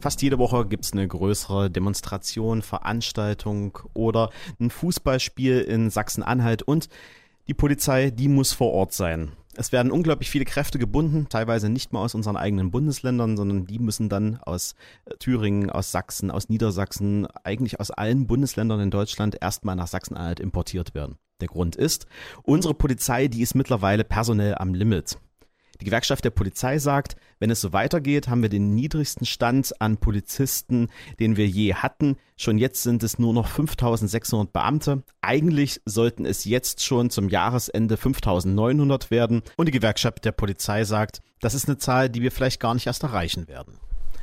Fast 0.00 0.22
jede 0.22 0.38
Woche 0.38 0.66
gibt 0.66 0.84
es 0.84 0.92
eine 0.92 1.08
größere 1.08 1.70
Demonstration, 1.70 2.62
Veranstaltung 2.62 3.78
oder 3.94 4.30
ein 4.60 4.70
Fußballspiel 4.70 5.60
in 5.60 5.90
Sachsen-Anhalt 5.90 6.62
und 6.62 6.88
die 7.48 7.54
Polizei, 7.54 8.10
die 8.10 8.28
muss 8.28 8.52
vor 8.52 8.72
Ort 8.72 8.92
sein. 8.92 9.32
Es 9.56 9.72
werden 9.72 9.90
unglaublich 9.90 10.30
viele 10.30 10.44
Kräfte 10.44 10.78
gebunden, 10.78 11.26
teilweise 11.28 11.68
nicht 11.68 11.92
mal 11.92 12.00
aus 12.00 12.14
unseren 12.14 12.36
eigenen 12.36 12.70
Bundesländern, 12.70 13.36
sondern 13.36 13.66
die 13.66 13.80
müssen 13.80 14.08
dann 14.08 14.38
aus 14.42 14.76
äh, 15.06 15.16
Thüringen, 15.16 15.68
aus 15.68 15.90
Sachsen, 15.90 16.30
aus 16.30 16.48
Niedersachsen, 16.48 17.26
eigentlich 17.42 17.80
aus 17.80 17.90
allen 17.90 18.28
Bundesländern 18.28 18.78
in 18.78 18.92
Deutschland 18.92 19.36
erstmal 19.40 19.74
nach 19.74 19.88
Sachsen-Anhalt 19.88 20.38
importiert 20.38 20.94
werden. 20.94 21.16
Der 21.40 21.48
Grund 21.48 21.74
ist, 21.74 22.06
unsere 22.44 22.74
Polizei, 22.74 23.26
die 23.26 23.42
ist 23.42 23.56
mittlerweile 23.56 24.04
personell 24.04 24.54
am 24.54 24.74
Limit. 24.74 25.18
Die 25.80 25.84
Gewerkschaft 25.84 26.24
der 26.24 26.30
Polizei 26.30 26.78
sagt, 26.78 27.16
wenn 27.38 27.50
es 27.50 27.60
so 27.60 27.72
weitergeht, 27.72 28.28
haben 28.28 28.42
wir 28.42 28.48
den 28.48 28.74
niedrigsten 28.74 29.26
Stand 29.26 29.80
an 29.80 29.96
Polizisten, 29.98 30.88
den 31.20 31.36
wir 31.36 31.46
je 31.46 31.74
hatten. 31.74 32.16
Schon 32.36 32.58
jetzt 32.58 32.82
sind 32.82 33.02
es 33.02 33.18
nur 33.18 33.32
noch 33.32 33.46
5600 33.46 34.52
Beamte. 34.52 35.02
Eigentlich 35.20 35.80
sollten 35.84 36.24
es 36.24 36.44
jetzt 36.44 36.84
schon 36.84 37.10
zum 37.10 37.28
Jahresende 37.28 37.96
5900 37.96 39.10
werden. 39.10 39.42
Und 39.56 39.66
die 39.66 39.72
Gewerkschaft 39.72 40.24
der 40.24 40.32
Polizei 40.32 40.84
sagt, 40.84 41.20
das 41.40 41.54
ist 41.54 41.68
eine 41.68 41.78
Zahl, 41.78 42.08
die 42.08 42.22
wir 42.22 42.32
vielleicht 42.32 42.60
gar 42.60 42.74
nicht 42.74 42.86
erst 42.86 43.04
erreichen 43.04 43.46
werden. 43.46 43.78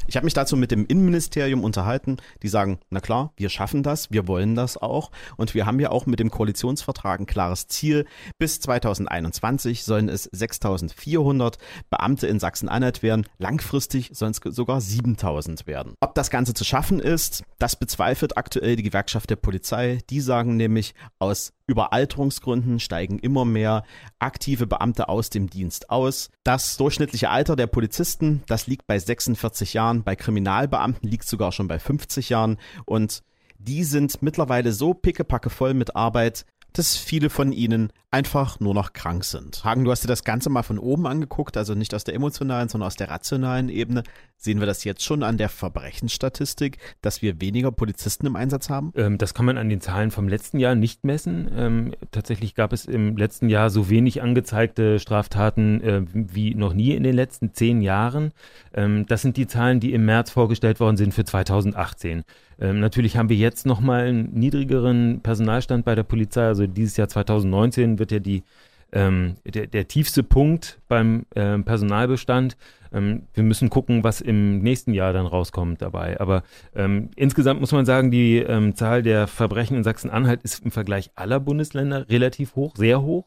Ich 0.07 0.15
habe 0.15 0.25
mich 0.25 0.35
dazu 0.35 0.55
mit 0.55 0.69
dem 0.69 0.85
Innenministerium 0.85 1.63
unterhalten. 1.63 2.17
Die 2.43 2.47
sagen, 2.47 2.79
na 2.89 2.99
klar, 2.99 3.33
wir 3.37 3.49
schaffen 3.49 3.81
das, 3.81 4.11
wir 4.11 4.27
wollen 4.27 4.55
das 4.55 4.77
auch. 4.77 5.09
Und 5.35 5.55
wir 5.55 5.65
haben 5.65 5.79
ja 5.79 5.89
auch 5.89 6.05
mit 6.05 6.19
dem 6.19 6.29
Koalitionsvertrag 6.29 7.19
ein 7.19 7.25
klares 7.25 7.67
Ziel. 7.67 8.05
Bis 8.37 8.59
2021 8.59 9.83
sollen 9.83 10.07
es 10.07 10.29
6400 10.31 11.57
Beamte 11.89 12.27
in 12.27 12.39
Sachsen-Anhalt 12.39 13.01
werden. 13.01 13.25
Langfristig 13.39 14.11
sollen 14.13 14.31
es 14.31 14.55
sogar 14.55 14.79
7000 14.79 15.65
werden. 15.65 15.95
Ob 16.01 16.13
das 16.13 16.29
Ganze 16.29 16.53
zu 16.53 16.63
schaffen 16.63 16.99
ist, 16.99 17.43
das 17.57 17.75
bezweifelt 17.75 18.37
aktuell 18.37 18.75
die 18.75 18.83
Gewerkschaft 18.83 19.31
der 19.31 19.37
Polizei. 19.37 19.99
Die 20.11 20.21
sagen 20.21 20.55
nämlich, 20.55 20.93
aus 21.17 21.53
Überalterungsgründen 21.67 22.79
steigen 22.79 23.19
immer 23.19 23.45
mehr 23.45 23.83
aktive 24.19 24.67
Beamte 24.67 25.09
aus 25.09 25.29
dem 25.29 25.49
Dienst 25.49 25.89
aus. 25.89 26.29
Das 26.43 26.77
durchschnittliche 26.77 27.29
Alter 27.29 27.55
der 27.55 27.67
Polizisten, 27.67 28.43
das 28.47 28.67
liegt 28.67 28.87
bei 28.87 28.99
46 28.99 29.73
Jahren, 29.73 30.03
bei 30.03 30.15
Kriminalbeamten 30.15 31.09
liegt 31.09 31.27
sogar 31.27 31.51
schon 31.51 31.67
bei 31.67 31.79
50 31.79 32.29
Jahren 32.29 32.57
und 32.85 33.23
die 33.57 33.83
sind 33.83 34.21
mittlerweile 34.21 34.73
so 34.73 34.93
pickepacke 34.93 35.49
voll 35.49 35.73
mit 35.73 35.95
Arbeit, 35.95 36.45
dass 36.73 36.97
viele 36.97 37.29
von 37.29 37.51
ihnen 37.51 37.91
einfach 38.15 38.61
nur 38.61 38.73
noch 38.73 38.93
krank 38.93 39.25
sind. 39.25 39.65
Hagen, 39.65 39.83
du 39.83 39.91
hast 39.91 40.05
dir 40.05 40.07
das 40.07 40.23
Ganze 40.23 40.49
mal 40.49 40.63
von 40.63 40.79
oben 40.79 41.05
angeguckt, 41.05 41.57
also 41.57 41.75
nicht 41.75 41.93
aus 41.93 42.05
der 42.05 42.15
emotionalen, 42.15 42.69
sondern 42.69 42.87
aus 42.87 42.95
der 42.95 43.09
rationalen 43.09 43.67
Ebene. 43.67 44.03
Sehen 44.37 44.61
wir 44.61 44.67
das 44.67 44.85
jetzt 44.85 45.03
schon 45.03 45.21
an 45.21 45.37
der 45.37 45.49
Verbrechensstatistik, 45.49 46.77
dass 47.01 47.21
wir 47.21 47.41
weniger 47.41 47.73
Polizisten 47.73 48.25
im 48.25 48.37
Einsatz 48.37 48.69
haben? 48.69 48.93
Ähm, 48.95 49.17
das 49.17 49.33
kann 49.33 49.45
man 49.45 49.57
an 49.57 49.67
den 49.67 49.81
Zahlen 49.81 50.11
vom 50.11 50.29
letzten 50.29 50.59
Jahr 50.59 50.75
nicht 50.75 51.03
messen. 51.03 51.51
Ähm, 51.57 51.93
tatsächlich 52.11 52.55
gab 52.55 52.71
es 52.71 52.85
im 52.85 53.17
letzten 53.17 53.49
Jahr 53.49 53.69
so 53.69 53.89
wenig 53.89 54.21
angezeigte 54.21 54.97
Straftaten 54.99 55.81
äh, 55.81 56.01
wie 56.13 56.55
noch 56.55 56.73
nie 56.73 56.91
in 56.91 57.03
den 57.03 57.15
letzten 57.15 57.53
zehn 57.53 57.81
Jahren. 57.81 58.31
Ähm, 58.73 59.05
das 59.07 59.23
sind 59.23 59.35
die 59.35 59.47
Zahlen, 59.47 59.81
die 59.81 59.91
im 59.91 60.05
März 60.05 60.31
vorgestellt 60.31 60.79
worden 60.79 60.95
sind 60.95 61.13
für 61.13 61.25
2018. 61.25 62.23
Ähm, 62.57 62.79
natürlich 62.79 63.17
haben 63.17 63.29
wir 63.29 63.35
jetzt 63.35 63.65
nochmal 63.65 64.05
einen 64.05 64.33
niedrigeren 64.33 65.19
Personalstand 65.21 65.83
bei 65.83 65.95
der 65.95 66.03
Polizei. 66.03 66.45
Also 66.45 66.67
dieses 66.67 66.95
Jahr 66.97 67.09
2019 67.09 67.99
wird 67.99 68.04
ja 68.11 68.19
die, 68.19 68.43
ähm, 68.91 69.35
der, 69.45 69.67
der, 69.67 69.87
tiefste 69.87 70.23
Punkt 70.23 70.79
beim 70.87 71.25
ähm, 71.35 71.63
Personalbestand. 71.63 72.55
Ähm, 72.93 73.23
wir 73.33 73.43
müssen 73.43 73.69
gucken, 73.69 74.03
was 74.03 74.21
im 74.21 74.59
nächsten 74.59 74.93
Jahr 74.93 75.11
dann 75.13 75.25
rauskommt 75.25 75.81
dabei. 75.81 76.19
Aber 76.19 76.43
ähm, 76.75 77.09
insgesamt 77.15 77.59
muss 77.59 77.71
man 77.71 77.85
sagen, 77.85 78.11
die 78.11 78.37
ähm, 78.37 78.75
Zahl 78.75 79.03
der 79.03 79.27
Verbrechen 79.27 79.77
in 79.77 79.83
Sachsen-Anhalt 79.83 80.43
ist 80.43 80.63
im 80.63 80.71
Vergleich 80.71 81.11
aller 81.15 81.39
Bundesländer 81.39 82.07
relativ 82.09 82.55
hoch, 82.55 82.75
sehr 82.75 83.01
hoch. 83.01 83.25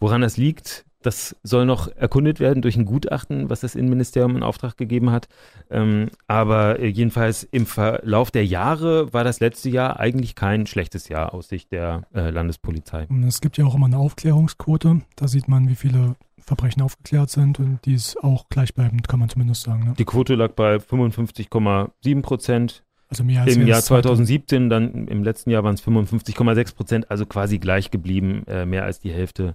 woran 0.00 0.20
das 0.20 0.36
liegt, 0.36 0.85
das 1.02 1.36
soll 1.42 1.66
noch 1.66 1.88
erkundet 1.88 2.40
werden 2.40 2.62
durch 2.62 2.76
ein 2.76 2.84
Gutachten, 2.84 3.48
was 3.48 3.60
das 3.60 3.74
Innenministerium 3.74 4.36
in 4.36 4.42
Auftrag 4.42 4.76
gegeben 4.76 5.10
hat. 5.10 5.28
Ähm, 5.70 6.10
aber 6.26 6.80
äh, 6.80 6.88
jedenfalls 6.88 7.44
im 7.44 7.66
Verlauf 7.66 8.30
der 8.30 8.44
Jahre 8.44 9.12
war 9.12 9.22
das 9.22 9.40
letzte 9.40 9.70
Jahr 9.70 10.00
eigentlich 10.00 10.34
kein 10.34 10.66
schlechtes 10.66 11.08
Jahr 11.08 11.32
aus 11.32 11.48
Sicht 11.48 11.70
der 11.72 12.02
äh, 12.14 12.30
Landespolizei. 12.30 13.06
Es 13.26 13.40
gibt 13.40 13.56
ja 13.56 13.64
auch 13.66 13.74
immer 13.74 13.86
eine 13.86 13.98
Aufklärungsquote. 13.98 15.02
Da 15.14 15.28
sieht 15.28 15.48
man, 15.48 15.68
wie 15.68 15.76
viele 15.76 16.16
Verbrechen 16.46 16.82
aufgeklärt 16.82 17.30
sind 17.30 17.58
und 17.58 17.80
die 17.84 17.94
ist 17.94 18.22
auch 18.22 18.48
gleichbleibend, 18.48 19.08
kann 19.08 19.18
man 19.18 19.28
zumindest 19.28 19.62
sagen. 19.62 19.84
Ne? 19.84 19.94
Die 19.98 20.04
Quote 20.04 20.34
lag 20.34 20.52
bei 20.52 20.76
55,7 20.76 22.22
Prozent. 22.22 22.84
Also 23.08 23.22
mehr 23.22 23.42
als 23.42 23.54
Im 23.54 23.66
Jahr 23.66 23.80
2017, 23.80 24.68
dann 24.68 25.06
im 25.06 25.22
letzten 25.22 25.50
Jahr 25.50 25.62
waren 25.62 25.74
es 25.74 25.82
55,6 25.82 26.74
Prozent, 26.74 27.10
also 27.10 27.26
quasi 27.26 27.58
gleich 27.58 27.92
geblieben, 27.92 28.44
äh, 28.48 28.66
mehr 28.66 28.84
als 28.84 28.98
die 28.98 29.12
Hälfte 29.12 29.54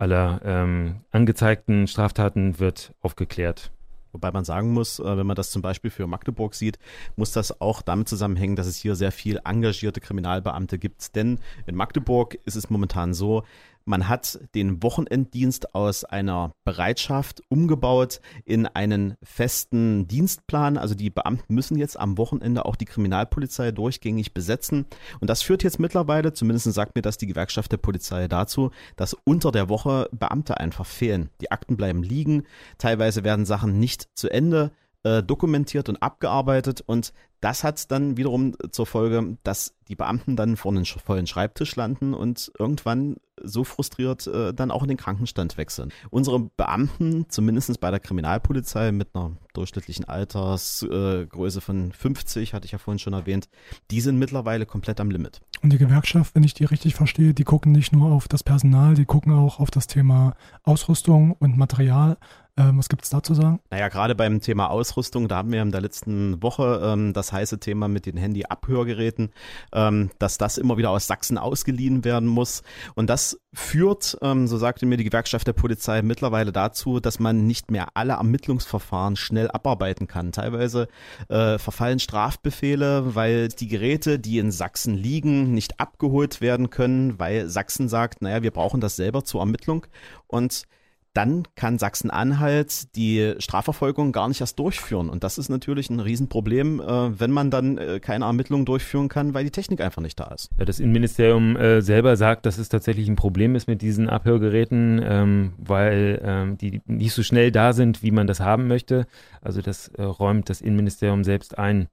aller 0.00 0.40
ähm, 0.44 1.00
angezeigten 1.10 1.86
Straftaten 1.86 2.58
wird 2.58 2.94
aufgeklärt. 3.00 3.70
Wobei 4.12 4.32
man 4.32 4.44
sagen 4.44 4.72
muss, 4.72 4.98
äh, 4.98 5.16
wenn 5.16 5.26
man 5.26 5.36
das 5.36 5.50
zum 5.50 5.62
Beispiel 5.62 5.90
für 5.90 6.06
Magdeburg 6.06 6.54
sieht, 6.54 6.78
muss 7.16 7.32
das 7.32 7.60
auch 7.60 7.82
damit 7.82 8.08
zusammenhängen, 8.08 8.56
dass 8.56 8.66
es 8.66 8.76
hier 8.76 8.96
sehr 8.96 9.12
viel 9.12 9.40
engagierte 9.44 10.00
Kriminalbeamte 10.00 10.78
gibt. 10.78 11.14
Denn 11.14 11.38
in 11.66 11.76
Magdeburg 11.76 12.38
ist 12.44 12.56
es 12.56 12.70
momentan 12.70 13.14
so, 13.14 13.44
Man 13.90 14.08
hat 14.08 14.38
den 14.54 14.84
Wochenenddienst 14.84 15.74
aus 15.74 16.04
einer 16.04 16.52
Bereitschaft 16.62 17.42
umgebaut 17.48 18.20
in 18.44 18.66
einen 18.66 19.16
festen 19.20 20.06
Dienstplan. 20.06 20.78
Also 20.78 20.94
die 20.94 21.10
Beamten 21.10 21.52
müssen 21.52 21.76
jetzt 21.76 21.98
am 21.98 22.16
Wochenende 22.16 22.66
auch 22.66 22.76
die 22.76 22.84
Kriminalpolizei 22.84 23.72
durchgängig 23.72 24.32
besetzen. 24.32 24.86
Und 25.18 25.28
das 25.28 25.42
führt 25.42 25.64
jetzt 25.64 25.80
mittlerweile, 25.80 26.32
zumindest 26.32 26.72
sagt 26.72 26.94
mir 26.94 27.02
das 27.02 27.18
die 27.18 27.26
Gewerkschaft 27.26 27.72
der 27.72 27.78
Polizei 27.78 28.28
dazu, 28.28 28.70
dass 28.94 29.16
unter 29.24 29.50
der 29.50 29.68
Woche 29.68 30.08
Beamte 30.12 30.60
einfach 30.60 30.86
fehlen. 30.86 31.30
Die 31.40 31.50
Akten 31.50 31.76
bleiben 31.76 32.04
liegen. 32.04 32.44
Teilweise 32.78 33.24
werden 33.24 33.44
Sachen 33.44 33.80
nicht 33.80 34.06
zu 34.14 34.30
Ende 34.30 34.70
äh, 35.02 35.22
dokumentiert 35.22 35.88
und 35.88 36.02
abgearbeitet 36.02 36.82
und 36.84 37.12
das 37.40 37.64
hat 37.64 37.90
dann 37.90 38.16
wiederum 38.16 38.54
zur 38.70 38.86
Folge, 38.86 39.38
dass 39.44 39.74
die 39.88 39.96
Beamten 39.96 40.36
dann 40.36 40.56
vor 40.56 40.72
einem 40.72 40.84
vollen 40.84 41.26
Schreibtisch 41.26 41.74
landen 41.74 42.12
und 42.12 42.52
irgendwann 42.58 43.16
so 43.42 43.64
frustriert 43.64 44.26
äh, 44.26 44.52
dann 44.52 44.70
auch 44.70 44.82
in 44.82 44.88
den 44.88 44.98
Krankenstand 44.98 45.56
wechseln. 45.56 45.90
Unsere 46.10 46.38
Beamten, 46.38 47.26
zumindest 47.30 47.80
bei 47.80 47.90
der 47.90 48.00
Kriminalpolizei 48.00 48.92
mit 48.92 49.08
einer 49.14 49.32
durchschnittlichen 49.54 50.04
Altersgröße 50.04 51.58
äh, 51.58 51.62
von 51.62 51.92
50, 51.92 52.52
hatte 52.52 52.66
ich 52.66 52.72
ja 52.72 52.78
vorhin 52.78 52.98
schon 52.98 53.14
erwähnt, 53.14 53.48
die 53.90 54.02
sind 54.02 54.18
mittlerweile 54.18 54.66
komplett 54.66 55.00
am 55.00 55.10
Limit. 55.10 55.40
Und 55.62 55.72
die 55.72 55.78
Gewerkschaft, 55.78 56.34
wenn 56.34 56.44
ich 56.44 56.52
die 56.52 56.64
richtig 56.64 56.94
verstehe, 56.94 57.32
die 57.32 57.44
gucken 57.44 57.72
nicht 57.72 57.92
nur 57.92 58.12
auf 58.12 58.28
das 58.28 58.42
Personal, 58.42 58.94
die 58.94 59.06
gucken 59.06 59.32
auch 59.32 59.60
auf 59.60 59.70
das 59.70 59.86
Thema 59.86 60.34
Ausrüstung 60.62 61.32
und 61.32 61.56
Material. 61.56 62.18
Ähm, 62.60 62.78
was 62.78 62.88
gibt 62.88 63.04
es 63.04 63.10
da 63.10 63.22
zu 63.22 63.32
sagen? 63.34 63.60
Naja, 63.70 63.88
gerade 63.88 64.14
beim 64.14 64.40
Thema 64.40 64.70
Ausrüstung, 64.70 65.28
da 65.28 65.36
haben 65.36 65.50
wir 65.50 65.62
in 65.62 65.72
der 65.72 65.80
letzten 65.80 66.42
Woche 66.42 66.80
ähm, 66.84 67.14
das 67.14 67.32
heiße 67.32 67.58
Thema 67.58 67.88
mit 67.88 68.04
den 68.04 68.18
Handy-Abhörgeräten, 68.18 69.30
ähm, 69.72 70.10
dass 70.18 70.36
das 70.36 70.58
immer 70.58 70.76
wieder 70.76 70.90
aus 70.90 71.06
Sachsen 71.06 71.38
ausgeliehen 71.38 72.04
werden 72.04 72.28
muss. 72.28 72.62
Und 72.94 73.08
das 73.08 73.40
führt, 73.54 74.18
ähm, 74.20 74.46
so 74.46 74.58
sagte 74.58 74.84
mir 74.84 74.98
die 74.98 75.04
Gewerkschaft 75.04 75.46
der 75.46 75.54
Polizei, 75.54 76.02
mittlerweile 76.02 76.52
dazu, 76.52 77.00
dass 77.00 77.18
man 77.18 77.46
nicht 77.46 77.70
mehr 77.70 77.88
alle 77.94 78.14
Ermittlungsverfahren 78.14 79.16
schnell 79.16 79.50
abarbeiten 79.50 80.06
kann. 80.06 80.32
Teilweise 80.32 80.88
äh, 81.28 81.56
verfallen 81.56 81.98
Strafbefehle, 81.98 83.14
weil 83.14 83.48
die 83.48 83.68
Geräte, 83.68 84.18
die 84.18 84.38
in 84.38 84.52
Sachsen 84.52 84.94
liegen, 84.94 85.54
nicht 85.54 85.80
abgeholt 85.80 86.42
werden 86.42 86.68
können, 86.68 87.18
weil 87.18 87.48
Sachsen 87.48 87.88
sagt, 87.88 88.20
naja, 88.20 88.42
wir 88.42 88.50
brauchen 88.50 88.82
das 88.82 88.96
selber 88.96 89.24
zur 89.24 89.40
Ermittlung. 89.40 89.86
Und 90.26 90.66
dann 91.12 91.42
kann 91.56 91.78
Sachsen-Anhalt 91.78 92.94
die 92.94 93.34
Strafverfolgung 93.38 94.12
gar 94.12 94.28
nicht 94.28 94.40
erst 94.40 94.58
durchführen. 94.58 95.08
Und 95.08 95.24
das 95.24 95.38
ist 95.38 95.48
natürlich 95.48 95.90
ein 95.90 95.98
Riesenproblem, 95.98 96.80
äh, 96.80 97.20
wenn 97.20 97.32
man 97.32 97.50
dann 97.50 97.78
äh, 97.78 98.00
keine 98.00 98.26
Ermittlungen 98.26 98.64
durchführen 98.64 99.08
kann, 99.08 99.34
weil 99.34 99.44
die 99.44 99.50
Technik 99.50 99.80
einfach 99.80 100.02
nicht 100.02 100.20
da 100.20 100.26
ist. 100.26 100.50
Ja, 100.58 100.64
das 100.64 100.78
Innenministerium 100.78 101.56
äh, 101.56 101.82
selber 101.82 102.16
sagt, 102.16 102.46
dass 102.46 102.58
es 102.58 102.68
tatsächlich 102.68 103.08
ein 103.08 103.16
Problem 103.16 103.56
ist 103.56 103.66
mit 103.66 103.82
diesen 103.82 104.08
Abhörgeräten, 104.08 105.00
ähm, 105.02 105.52
weil 105.58 106.20
ähm, 106.22 106.58
die 106.58 106.80
nicht 106.86 107.12
so 107.12 107.22
schnell 107.22 107.50
da 107.50 107.72
sind, 107.72 108.02
wie 108.02 108.12
man 108.12 108.26
das 108.26 108.40
haben 108.40 108.68
möchte. 108.68 109.06
Also 109.40 109.62
das 109.62 109.88
äh, 109.88 110.02
räumt 110.02 110.48
das 110.48 110.60
Innenministerium 110.60 111.24
selbst 111.24 111.58
ein. 111.58 111.88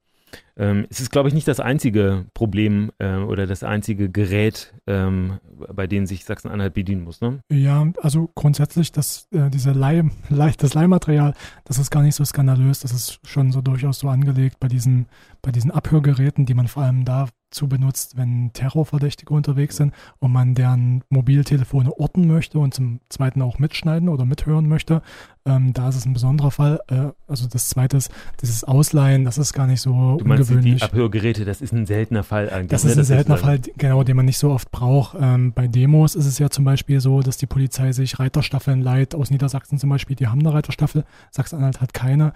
Ähm, 0.56 0.86
es 0.90 1.00
ist, 1.00 1.10
glaube 1.10 1.28
ich, 1.28 1.34
nicht 1.34 1.46
das 1.46 1.60
einzige 1.60 2.26
Problem 2.34 2.90
äh, 2.98 3.16
oder 3.16 3.46
das 3.46 3.62
einzige 3.62 4.10
Gerät, 4.10 4.74
ähm, 4.86 5.38
bei 5.72 5.86
dem 5.86 6.06
sich 6.06 6.24
Sachsen-Anhalt 6.24 6.74
bedienen 6.74 7.04
muss. 7.04 7.20
Ne? 7.20 7.40
Ja, 7.50 7.86
also 8.02 8.30
grundsätzlich, 8.34 8.90
das, 8.90 9.28
äh, 9.32 9.50
diese 9.50 9.70
Leih, 9.70 10.10
Leih, 10.28 10.54
das 10.58 10.74
Leihmaterial, 10.74 11.34
das 11.64 11.78
ist 11.78 11.90
gar 11.90 12.02
nicht 12.02 12.16
so 12.16 12.24
skandalös. 12.24 12.80
Das 12.80 12.92
ist 12.92 13.20
schon 13.24 13.52
so 13.52 13.60
durchaus 13.60 14.00
so 14.00 14.08
angelegt 14.08 14.58
bei 14.58 14.68
diesen, 14.68 15.06
bei 15.42 15.52
diesen 15.52 15.70
Abhörgeräten, 15.70 16.44
die 16.44 16.54
man 16.54 16.66
vor 16.66 16.82
allem 16.82 17.04
da 17.04 17.28
zu 17.50 17.68
benutzt, 17.68 18.16
wenn 18.16 18.52
Terrorverdächtige 18.52 19.32
unterwegs 19.32 19.76
sind 19.76 19.94
und 20.18 20.32
man 20.32 20.54
deren 20.54 21.02
Mobiltelefone 21.08 21.92
orten 21.98 22.26
möchte 22.26 22.58
und 22.58 22.74
zum 22.74 23.00
Zweiten 23.08 23.42
auch 23.42 23.58
mitschneiden 23.58 24.08
oder 24.08 24.24
mithören 24.24 24.68
möchte. 24.68 25.02
Ähm, 25.46 25.72
da 25.72 25.88
ist 25.88 25.96
es 25.96 26.04
ein 26.04 26.12
besonderer 26.12 26.50
Fall. 26.50 26.80
Äh, 26.88 27.08
also 27.26 27.48
das 27.48 27.68
Zweite 27.68 27.96
ist, 27.96 28.10
dieses 28.42 28.64
Ausleihen, 28.64 29.24
das 29.24 29.38
ist 29.38 29.52
gar 29.54 29.66
nicht 29.66 29.80
so 29.80 30.16
du 30.18 30.24
meinst, 30.24 30.50
ungewöhnlich. 30.50 30.76
Die 30.76 30.82
Abhörgeräte, 30.82 31.44
das 31.44 31.60
ist 31.60 31.72
ein 31.72 31.86
seltener 31.86 32.22
Fall 32.22 32.50
eigentlich. 32.50 32.68
Das 32.68 32.84
ist 32.84 32.96
ne? 32.96 33.02
ein 33.02 33.06
seltener 33.06 33.38
Fall, 33.38 33.60
genau, 33.76 34.02
den 34.02 34.16
man 34.16 34.26
nicht 34.26 34.38
so 34.38 34.50
oft 34.50 34.70
braucht. 34.70 35.16
Ähm, 35.18 35.52
bei 35.52 35.68
Demos 35.68 36.14
ist 36.14 36.26
es 36.26 36.38
ja 36.38 36.50
zum 36.50 36.64
Beispiel 36.64 37.00
so, 37.00 37.20
dass 37.20 37.38
die 37.38 37.46
Polizei 37.46 37.92
sich 37.92 38.18
Reiterstaffeln 38.18 38.82
leiht, 38.82 39.14
aus 39.14 39.30
Niedersachsen 39.30 39.78
zum 39.78 39.88
Beispiel, 39.90 40.16
die 40.16 40.26
haben 40.26 40.40
eine 40.40 40.52
Reiterstaffel, 40.52 41.04
Sachsen-Anhalt 41.30 41.80
hat 41.80 41.94
keine 41.94 42.32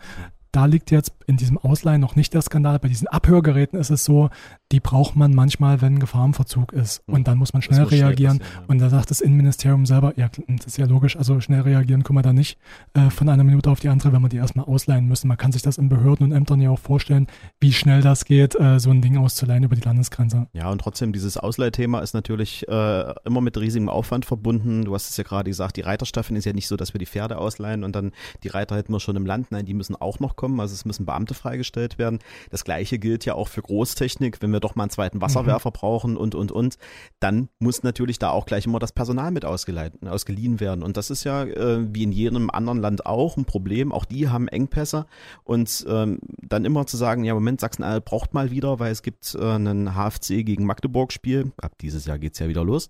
da 0.53 0.67
liegt 0.67 0.91
jetzt 0.91 1.15
in 1.27 1.39
diesem 1.39 1.57
Ausleihen 1.57 2.01
noch 2.01 2.15
nicht 2.15 2.35
der 2.35 2.43
Skandal. 2.43 2.79
Bei 2.79 2.89
diesen 2.89 3.09
Abhörgeräten 3.09 3.79
ist 3.79 3.91
es 3.91 4.05
so, 4.05 4.29
die 4.73 4.81
braucht 4.81 5.17
man 5.17 5.35
manchmal, 5.35 5.83
wenn 5.83 5.99
Gefahrenverzug 5.99 6.73
ist. 6.73 7.03
Hm. 7.07 7.15
Und 7.15 7.29
dann 7.29 7.39
muss 7.39 7.53
man 7.53 7.63
schnell 7.63 7.83
muss 7.83 7.93
reagieren. 7.93 8.37
Schnell 8.37 8.49
ja. 8.55 8.65
Und 8.67 8.79
da 8.79 8.89
sagt 8.89 9.11
das 9.11 9.21
Innenministerium 9.21 9.85
selber, 9.87 10.15
ja, 10.17 10.31
das 10.49 10.67
ist 10.67 10.79
ja 10.79 10.87
logisch, 10.87 11.17
also 11.17 11.41
schnell 11.41 11.61
reagieren 11.61 12.03
können 12.03 12.19
wir 12.19 12.23
da 12.23 12.33
nicht 12.33 12.59
äh, 12.95 13.11
von 13.11 13.29
einer 13.29 13.45
Minute 13.45 13.71
auf 13.71 13.81
die 13.81 13.89
andere, 13.89 14.13
wenn 14.13 14.23
wir 14.23 14.31
die 14.31 14.39
erstmal 14.39 14.65
ausleihen 14.65 15.07
müssen. 15.07 15.29
Man 15.29 15.37
kann 15.37 15.53
sich 15.53 15.63
das 15.63 15.77
in 15.77 15.89
Behörden 15.89 16.25
und 16.25 16.33
Ämtern 16.33 16.61
ja 16.61 16.71
auch 16.71 16.79
vorstellen, 16.79 17.27
wie 17.61 17.73
schnell 17.73 18.01
das 18.01 18.25
geht, 18.25 18.59
äh, 18.59 18.81
so 18.81 18.91
ein 18.91 19.03
Ding 19.03 19.19
auszuleihen 19.19 19.65
über 19.65 19.77
die 19.77 19.83
Landesgrenze. 19.83 20.49
Ja, 20.55 20.71
und 20.71 20.81
trotzdem, 20.81 21.13
dieses 21.13 21.37
Ausleihthema 21.37 22.01
ist 22.01 22.15
natürlich 22.15 22.67
äh, 22.69 23.15
immer 23.25 23.43
mit 23.43 23.59
riesigem 23.59 23.91
Aufwand 23.91 24.25
verbunden. 24.25 24.87
Du 24.87 24.95
hast 24.95 25.11
es 25.11 25.17
ja 25.19 25.25
gerade 25.25 25.51
gesagt, 25.51 25.77
die 25.77 25.83
Reiterstaffeln 25.83 26.37
ist 26.37 26.47
ja 26.47 26.55
nicht 26.55 26.69
so, 26.69 26.77
dass 26.77 26.95
wir 26.95 26.99
die 26.99 27.07
Pferde 27.07 27.37
ausleihen 27.37 27.85
und 27.85 27.95
dann 27.95 28.13
die 28.43 28.49
Reiter 28.49 28.77
hätten 28.77 28.93
wir 28.93 29.01
schon 29.01 29.17
im 29.17 29.27
Land. 29.27 29.51
Nein, 29.51 29.67
die 29.67 29.75
müssen 29.75 29.97
auch 29.97 30.19
noch 30.19 30.37
kommen. 30.37 30.59
Also 30.61 30.75
es 30.75 30.85
müssen 30.87 31.05
Beamte 31.05 31.35
freigestellt 31.35 31.99
werden. 31.99 32.21
Das 32.51 32.65
gleiche 32.65 32.99
gilt 32.99 33.27
ja 33.27 33.35
auch 33.35 33.49
für 33.49 33.61
Großtechnik, 33.61 34.41
wenn 34.41 34.51
wir 34.51 34.62
doch 34.63 34.75
mal 34.75 34.85
einen 34.85 34.91
zweiten 34.91 35.21
Wasserwerfer 35.21 35.71
mhm. 35.71 35.75
brauchen 35.75 36.17
und, 36.17 36.35
und, 36.35 36.53
und. 36.53 36.79
Dann 37.21 37.49
muss 37.59 37.83
natürlich 37.83 38.19
da 38.19 38.31
auch 38.31 38.47
gleich 38.47 38.67
immer 38.67 38.79
das 38.79 38.93
Personal 38.93 39.31
mit 39.31 39.45
ausgeliehen 39.45 40.61
werden. 40.61 40.83
Und 40.83 40.97
das 40.97 41.11
ist 41.11 41.25
ja 41.25 41.45
äh, 41.45 41.87
wie 41.93 42.03
in 42.03 42.13
jedem 42.13 42.51
anderen 42.51 42.79
Land 42.79 43.07
auch 43.07 43.37
ein 43.37 43.45
Problem. 43.45 43.93
Auch 43.93 44.05
die 44.05 44.29
haben 44.29 44.49
Engpässe. 44.49 45.07
Und 45.45 45.85
ähm, 45.89 46.19
dann 46.43 46.65
immer 46.65 46.87
zu 46.87 46.97
sagen, 46.97 47.25
ja, 47.25 47.35
Moment, 47.35 47.61
Sachsen-Anhalt 47.61 48.05
braucht 48.05 48.35
mal 48.35 48.51
wieder, 48.51 48.79
weil 48.79 48.93
es 48.93 49.03
gibt 49.03 49.35
äh, 49.35 49.43
einen 49.43 49.95
HFC 49.95 50.45
gegen 50.45 50.65
Magdeburg-Spiel. 50.65 51.53
Ab 51.61 51.73
dieses 51.81 52.07
Jahr 52.07 52.19
geht 52.19 52.35
es 52.35 52.39
ja 52.39 52.49
wieder 52.49 52.65
los. 52.65 52.89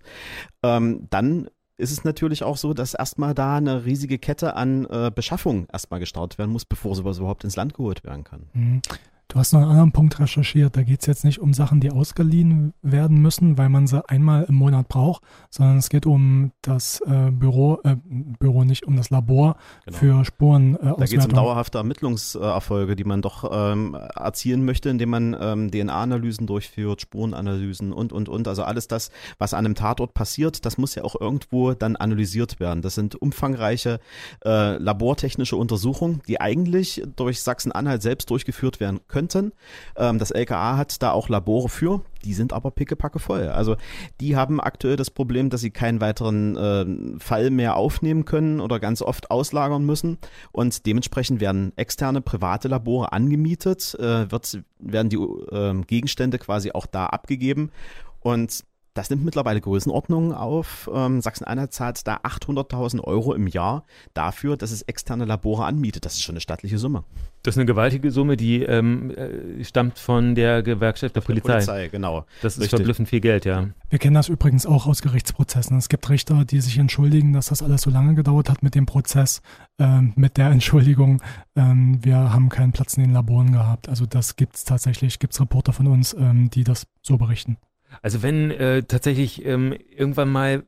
Ähm, 0.63 1.07
dann 1.09 1.49
ist 1.77 1.91
es 1.91 2.03
natürlich 2.03 2.43
auch 2.43 2.57
so, 2.57 2.73
dass 2.73 2.93
erstmal 2.93 3.33
da 3.33 3.57
eine 3.57 3.85
riesige 3.85 4.19
Kette 4.19 4.55
an 4.55 4.85
äh, 4.85 5.11
Beschaffung 5.13 5.67
erstmal 5.71 5.99
gestartet 5.99 6.37
werden 6.37 6.51
muss, 6.51 6.65
bevor 6.65 6.95
sowas 6.95 7.17
überhaupt 7.17 7.43
ins 7.43 7.55
Land 7.55 7.73
geholt 7.73 8.03
werden 8.03 8.23
kann. 8.23 8.49
Mhm. 8.53 8.81
Du 9.29 9.39
hast 9.39 9.51
noch 9.51 9.61
einen 9.61 9.71
anderen 9.71 9.91
Punkt 9.91 10.19
recherchiert. 10.19 10.77
Da 10.77 10.83
geht 10.83 11.01
es 11.01 11.07
jetzt 11.07 11.25
nicht 11.25 11.39
um 11.39 11.53
Sachen, 11.53 11.79
die 11.79 11.91
ausgeliehen 11.91 12.73
werden 12.83 13.19
müssen, 13.19 13.57
weil 13.57 13.67
man 13.67 13.87
sie 13.87 14.07
einmal 14.07 14.43
im 14.43 14.55
Monat 14.55 14.87
braucht, 14.89 15.23
sondern 15.49 15.77
es 15.77 15.89
geht 15.89 16.05
um 16.05 16.51
das 16.61 17.01
äh, 17.01 17.31
Büro, 17.31 17.79
äh, 17.83 17.95
Büro 18.03 18.63
nicht, 18.63 18.85
um 18.85 18.95
das 18.95 19.09
Labor 19.09 19.55
genau. 19.85 19.97
für 19.97 20.25
Spuren. 20.25 20.75
Äh, 20.75 20.93
da 20.97 21.05
geht 21.05 21.19
es 21.19 21.25
um 21.25 21.33
dauerhafte 21.33 21.79
Ermittlungserfolge, 21.79 22.95
die 22.95 23.05
man 23.05 23.23
doch 23.23 23.49
ähm, 23.51 23.97
erzielen 24.15 24.65
möchte, 24.65 24.89
indem 24.89 25.09
man 25.09 25.35
ähm, 25.39 25.71
DNA-Analysen 25.71 26.45
durchführt, 26.45 27.01
Spurenanalysen 27.01 27.91
und, 27.91 28.13
und, 28.13 28.29
und. 28.29 28.47
Also 28.47 28.63
alles 28.63 28.87
das, 28.87 29.09
was 29.39 29.55
an 29.55 29.65
einem 29.65 29.75
Tatort 29.75 30.13
passiert, 30.13 30.63
das 30.63 30.77
muss 30.77 30.93
ja 30.93 31.03
auch 31.03 31.19
irgendwo 31.19 31.73
dann 31.73 31.95
analysiert 31.95 32.59
werden. 32.59 32.83
Das 32.83 32.93
sind 32.93 33.15
umfangreiche 33.15 33.99
äh, 34.45 34.77
labortechnische 34.77 35.55
Untersuchungen, 35.55 36.21
die 36.27 36.39
eigentlich 36.39 37.01
durch 37.15 37.41
Sachsen-Anhalt 37.41 38.03
selbst 38.03 38.29
durchgeführt 38.29 38.79
werden 38.79 38.99
können 39.07 39.22
könnten. 39.23 39.53
Ähm, 39.95 40.19
das 40.19 40.31
LKA 40.31 40.77
hat 40.77 41.01
da 41.01 41.11
auch 41.11 41.29
Labore 41.29 41.69
für, 41.69 42.01
die 42.25 42.33
sind 42.33 42.53
aber 42.53 42.71
pickepacke 42.71 43.19
voll. 43.19 43.47
Also 43.47 43.75
die 44.19 44.35
haben 44.35 44.59
aktuell 44.59 44.95
das 44.95 45.09
Problem, 45.09 45.49
dass 45.49 45.61
sie 45.61 45.71
keinen 45.71 46.01
weiteren 46.01 46.55
äh, 46.57 47.19
Fall 47.19 47.49
mehr 47.49 47.75
aufnehmen 47.75 48.25
können 48.25 48.59
oder 48.59 48.79
ganz 48.79 49.01
oft 49.01 49.31
auslagern 49.31 49.85
müssen 49.85 50.17
und 50.51 50.85
dementsprechend 50.85 51.39
werden 51.41 51.73
externe 51.75 52.21
private 52.21 52.67
Labore 52.67 53.11
angemietet, 53.11 53.95
äh, 53.99 54.31
wird, 54.31 54.59
werden 54.79 55.09
die 55.09 55.17
äh, 55.17 55.81
Gegenstände 55.85 56.37
quasi 56.39 56.71
auch 56.71 56.85
da 56.85 57.07
abgegeben 57.07 57.71
und 58.19 58.63
das 58.93 59.09
nimmt 59.09 59.25
mittlerweile 59.25 59.59
Größenordnungen 59.59 60.33
auf. 60.33 60.89
Ähm, 60.93 61.21
Sachsen-Anhalt 61.21 61.73
zahlt 61.73 62.07
da 62.07 62.17
800.000 62.17 63.01
Euro 63.01 63.33
im 63.33 63.47
Jahr 63.47 63.85
dafür, 64.13 64.55
dass 64.55 64.71
es 64.71 64.83
externe 64.83 65.25
Labore 65.25 65.65
anmietet. 65.65 66.05
Das 66.05 66.13
ist 66.13 66.21
schon 66.21 66.33
eine 66.33 66.41
stattliche 66.41 66.77
Summe. 66.77 67.03
Das 67.41 67.55
ist 67.55 67.59
eine 67.59 67.65
gewaltige 67.65 68.11
Summe, 68.11 68.37
die 68.37 68.63
ähm, 68.63 69.11
äh, 69.11 69.63
stammt 69.63 69.99
von 69.99 70.35
der 70.35 70.63
Gewerkschaft 70.63 71.15
der, 71.15 71.21
der 71.21 71.27
Polizei. 71.27 71.53
Polizei, 71.53 71.87
genau. 71.89 72.25
Das 72.41 72.57
ist 72.57 72.69
verblüffend 72.69 73.09
viel 73.09 73.19
Geld, 73.19 73.45
ja. 73.45 73.67
Wir 73.89 73.99
kennen 73.99 74.13
das 74.13 74.29
übrigens 74.29 74.65
auch 74.65 74.85
aus 74.85 75.01
Gerichtsprozessen. 75.01 75.77
Es 75.77 75.89
gibt 75.89 76.09
Richter, 76.09 76.45
die 76.45 76.61
sich 76.61 76.77
entschuldigen, 76.77 77.33
dass 77.33 77.47
das 77.47 77.61
alles 77.61 77.81
so 77.81 77.89
lange 77.89 78.13
gedauert 78.13 78.49
hat 78.49 78.63
mit 78.63 78.75
dem 78.75 78.85
Prozess, 78.85 79.41
ähm, 79.79 80.13
mit 80.15 80.37
der 80.37 80.47
Entschuldigung, 80.51 81.21
ähm, 81.55 81.99
wir 82.01 82.15
haben 82.15 82.49
keinen 82.49 82.71
Platz 82.71 82.95
in 82.95 83.03
den 83.03 83.13
Laboren 83.13 83.51
gehabt. 83.51 83.89
Also 83.89 84.05
das 84.05 84.35
gibt 84.35 84.55
es 84.55 84.63
tatsächlich, 84.63 85.19
gibt 85.19 85.33
es 85.33 85.41
Reporter 85.41 85.73
von 85.73 85.87
uns, 85.87 86.13
ähm, 86.13 86.49
die 86.49 86.63
das 86.63 86.85
so 87.01 87.17
berichten. 87.17 87.57
Also 88.03 88.21
wenn 88.21 88.51
äh, 88.51 88.83
tatsächlich 88.83 89.45
ähm, 89.45 89.73
irgendwann 89.95 90.29
mal 90.29 90.63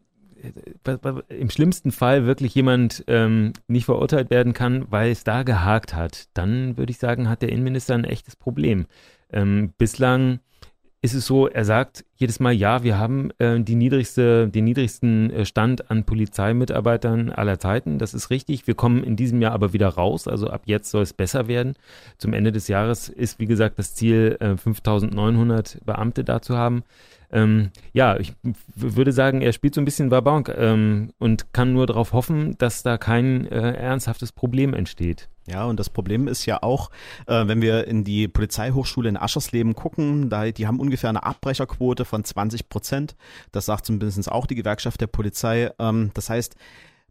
äh, 0.86 1.36
im 1.38 1.50
schlimmsten 1.50 1.92
Fall 1.92 2.26
wirklich 2.26 2.56
jemand 2.56 3.04
ähm, 3.08 3.52
nicht 3.68 3.86
verurteilt 3.86 4.30
werden 4.30 4.54
kann, 4.54 4.86
weil 4.90 5.12
es 5.12 5.24
da 5.24 5.44
gehakt 5.44 5.94
hat, 5.94 6.30
dann 6.34 6.78
würde 6.78 6.92
ich 6.92 6.98
sagen, 6.98 7.30
hat 7.30 7.42
der 7.42 7.50
Innenminister 7.50 7.94
ein 7.94 8.06
echtes 8.06 8.38
Problem. 8.38 8.86
Ähm, 9.32 9.74
bislang 9.78 10.40
ist 11.02 11.14
es 11.14 11.28
so, 11.28 11.48
er 11.48 11.66
sagt 11.66 12.04
jedes 12.16 12.40
Mal, 12.40 12.52
ja, 12.54 12.84
wir 12.84 12.98
haben 12.98 13.30
äh, 13.38 13.60
die 13.60 13.76
niedrigste, 13.76 14.48
den 14.48 14.64
niedrigsten 14.64 15.30
äh, 15.30 15.46
Stand 15.46 15.92
an 15.92 16.04
Polizeimitarbeitern 16.04 17.30
aller 17.30 17.60
Zeiten. 17.60 18.00
Das 18.00 18.16
ist 18.16 18.32
richtig. 18.32 18.66
Wir 18.66 18.74
kommen 18.74 19.04
in 19.04 19.16
diesem 19.16 19.40
Jahr 19.40 19.52
aber 19.52 19.72
wieder 19.72 19.90
raus. 19.90 20.28
Also 20.28 20.50
ab 20.50 20.64
jetzt 20.66 20.90
soll 20.90 21.04
es 21.04 21.14
besser 21.14 21.48
werden. 21.48 21.76
Zum 22.18 22.34
Ende 22.34 22.52
des 22.52 22.68
Jahres 22.70 23.10
ist, 23.10 23.40
wie 23.40 23.46
gesagt, 23.46 23.78
das 23.78 23.94
Ziel, 23.94 24.38
äh, 24.40 24.58
5900 24.58 25.80
Beamte 25.86 26.24
da 26.24 26.42
zu 26.42 26.58
haben. 26.58 26.84
Ähm, 27.36 27.72
ja, 27.92 28.18
ich 28.18 28.34
würde 28.76 29.12
sagen, 29.12 29.42
er 29.42 29.52
spielt 29.52 29.76
so 29.76 29.82
ein 29.82 29.86
bisschen 29.86 30.10
Wabank 30.10 30.50
ähm, 30.58 31.12
und 31.20 31.52
kann 31.52 31.74
nur 31.74 31.86
darauf 31.86 32.14
hoffen, 32.14 32.58
dass 32.60 32.82
da 32.82 32.98
kein 32.98 33.46
äh, 33.48 33.74
ernsthaftes 33.74 34.32
Problem 34.32 34.74
entsteht. 34.74 35.28
Ja, 35.46 35.66
und 35.66 35.78
das 35.78 35.90
Problem 35.90 36.30
ist 36.30 36.46
ja 36.46 36.64
auch, 36.64 36.90
äh, 37.28 37.46
wenn 37.46 37.62
wir 37.62 37.88
in 37.88 38.06
die 38.06 38.30
Polizeihochschule 38.30 39.10
in 39.10 39.18
Aschersleben 39.18 39.76
gucken, 39.76 40.30
da, 40.30 40.50
die 40.50 40.66
haben 40.66 40.80
ungefähr 40.80 41.10
eine 41.10 41.24
Abbrecherquote 41.24 42.06
von 42.06 42.24
20 42.24 42.70
Prozent. 42.70 43.18
Das 43.52 43.66
sagt 43.66 43.86
zumindest 43.86 44.32
auch 44.32 44.48
die 44.48 44.56
Gewerkschaft 44.56 45.02
der 45.02 45.08
Polizei. 45.08 45.72
Ähm, 45.78 46.12
das 46.14 46.30
heißt, 46.30 46.56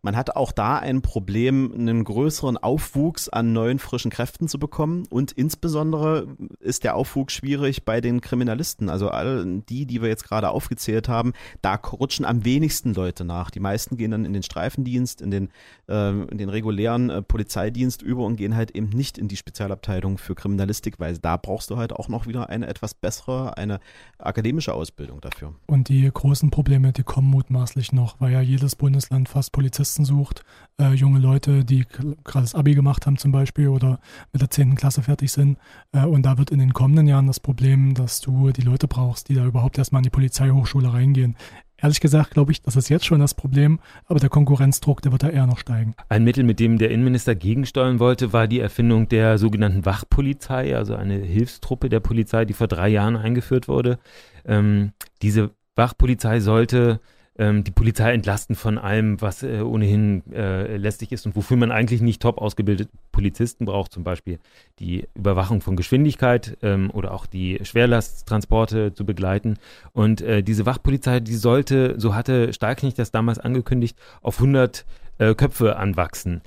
man 0.05 0.17
hat 0.17 0.37
auch 0.37 0.53
da 0.53 0.79
ein 0.79 1.01
Problem, 1.01 1.73
einen 1.73 2.05
größeren 2.05 2.59
Aufwuchs 2.59 3.31
an 3.31 3.55
neuen 3.55 3.79
frischen 3.79 4.11
Kräften 4.11 4.49
zu 4.49 4.59
bekommen. 4.59 5.05
Und 5.09 5.33
insbesondere 5.33 6.29
ist 6.61 6.85
der 6.85 6.95
Aufwuchs 6.95 7.33
schwierig 7.33 7.87
bei 7.87 8.03
den 8.03 8.21
Kriminalisten. 8.21 8.91
Also 8.91 9.09
all 9.09 9.63
die, 9.67 9.87
die 9.87 10.03
wir 10.03 10.11
jetzt 10.11 10.25
gerade 10.29 10.51
aufgezählt 10.51 11.09
haben, 11.09 11.33
da 11.63 11.77
rutschen 11.77 12.27
am 12.27 12.45
wenigsten 12.45 12.93
Leute 12.93 13.25
nach. 13.25 13.51
Die 13.51 13.61
meisten 13.61 13.97
gehen 13.97 14.11
dann 14.11 14.27
in 14.27 14.35
den 14.35 14.43
Streifendienst, 14.43 15.23
in 15.23 15.31
den, 15.31 15.49
äh, 15.89 16.11
in 16.11 16.37
den 16.37 16.51
regulären 16.51 17.09
äh, 17.09 17.23
Polizeidienst 17.23 18.03
über 18.03 18.25
und 18.25 18.37
gehen 18.37 18.55
halt 18.55 18.73
eben 18.73 18.91
nicht 18.91 19.17
in 19.17 19.29
die 19.29 19.39
Spezialabteilung 19.39 20.19
für 20.19 20.35
Kriminalistik, 20.35 21.01
weil 21.01 21.17
da 21.17 21.39
brauchst 21.39 21.71
du 21.71 21.79
halt 21.79 21.95
auch 21.95 22.09
noch 22.09 22.27
wieder 22.27 22.51
eine 22.51 22.67
etwas 22.67 22.93
bessere, 22.93 23.57
eine 23.57 23.81
akademische 24.19 24.75
Ausbildung 24.75 25.23
dafür. 25.23 25.55
Und 25.67 25.89
die 25.89 26.11
großen 26.13 26.51
Probleme, 26.51 26.93
die 26.93 27.05
kommen 27.05 27.31
mutmaßlich 27.31 27.93
noch, 27.93 28.21
weil 28.21 28.33
ja 28.33 28.43
jedes 28.43 28.77
Bundesland 28.77 29.31
fast 29.31 29.53
Polizisten 29.53 29.94
Polizisten 29.95 30.05
sucht, 30.05 30.43
äh, 30.81 30.93
junge 30.93 31.21
Leute, 31.21 31.65
die 31.65 31.85
gerade 31.89 32.45
das 32.45 32.55
Abi 32.55 32.75
gemacht 32.75 33.07
haben 33.07 33.17
zum 33.17 33.31
Beispiel 33.31 33.69
oder 33.69 34.01
mit 34.33 34.43
der 34.43 34.51
10. 34.51 34.75
Klasse 34.75 35.03
fertig 35.03 35.31
sind. 35.31 35.59
Äh, 35.93 36.05
und 36.05 36.23
da 36.23 36.37
wird 36.37 36.51
in 36.51 36.59
den 36.59 36.73
kommenden 36.73 37.07
Jahren 37.07 37.29
das 37.29 37.39
Problem, 37.39 37.95
dass 37.95 38.21
du 38.21 38.51
die 38.51 38.63
Leute 38.63 38.89
brauchst, 38.89 39.29
die 39.29 39.35
da 39.35 39.45
überhaupt 39.45 39.79
erstmal 39.79 40.01
in 40.01 40.05
die 40.05 40.11
Polizeihochschule 40.11 40.93
reingehen. 40.93 41.37
Ehrlich 41.77 42.01
gesagt 42.01 42.31
glaube 42.31 42.51
ich, 42.51 42.63
das 42.63 42.77
ist 42.77 42.89
jetzt 42.89 43.05
schon 43.05 43.21
das 43.21 43.35
Problem, 43.35 43.79
aber 44.07 44.19
der 44.19 44.31
Konkurrenzdruck, 44.31 45.03
der 45.03 45.13
wird 45.13 45.23
da 45.23 45.29
eher 45.29 45.47
noch 45.47 45.59
steigen. 45.59 45.95
Ein 46.09 46.25
Mittel, 46.25 46.43
mit 46.43 46.59
dem 46.59 46.79
der 46.79 46.91
Innenminister 46.91 47.35
gegensteuern 47.35 48.01
wollte, 48.01 48.33
war 48.33 48.49
die 48.49 48.61
Erfindung 48.61 49.09
der 49.09 49.39
sogenannten 49.39 49.85
Wachpolizei, 49.85 50.77
also 50.77 50.95
eine 50.97 51.19
Hilfstruppe 51.19 51.89
der 51.89 52.01
Polizei, 52.01 52.45
die 52.45 52.55
vor 52.55 52.69
drei 52.69 52.89
Jahren 52.89 53.17
eingeführt 53.17 53.69
wurde. 53.69 53.99
Ähm, 54.45 54.93
diese 55.23 55.51
Wachpolizei 55.77 56.41
sollte 56.41 57.01
ähm, 57.37 57.65
die 57.65 57.71
Polizei 57.71 58.13
entlasten 58.13 58.55
von 58.55 58.79
allem, 58.79 59.21
was 59.21 59.43
äh, 59.43 59.61
ohnehin 59.61 60.23
äh, 60.33 60.77
lästig 60.77 61.13
ist 61.13 61.27
und 61.27 61.35
wofür 61.35 61.57
man 61.57 61.73
eigentlich 61.73 62.01
nicht 62.01 62.23
top 62.23 62.39
ausgebildete 62.39 62.91
Polizisten 63.11 63.65
braucht, 63.65 63.93
zum 63.93 64.05
Beispiel 64.05 64.39
die 64.79 65.09
Überwachung 65.15 65.61
von 65.61 65.77
Geschwindigkeit 65.77 66.57
ähm, 66.63 66.91
oder 66.93 67.13
auch 67.13 67.27
die 67.27 67.59
Schwerlasttransporte 67.63 68.95
zu 68.95 69.05
begleiten. 69.05 69.57
Und 69.93 70.21
äh, 70.21 70.43
diese 70.43 70.67
Wachpolizei, 70.67 71.21
die 71.21 71.35
sollte, 71.35 71.95
so 71.99 72.15
hatte 72.15 72.53
Stahlknecht 72.53 72.99
das 72.99 73.11
damals 73.11 73.39
angekündigt, 73.39 73.99
auf 74.23 74.39
100 74.39 74.85
äh, 75.19 75.35
Köpfe 75.35 75.77
anwachsen. 75.77 76.43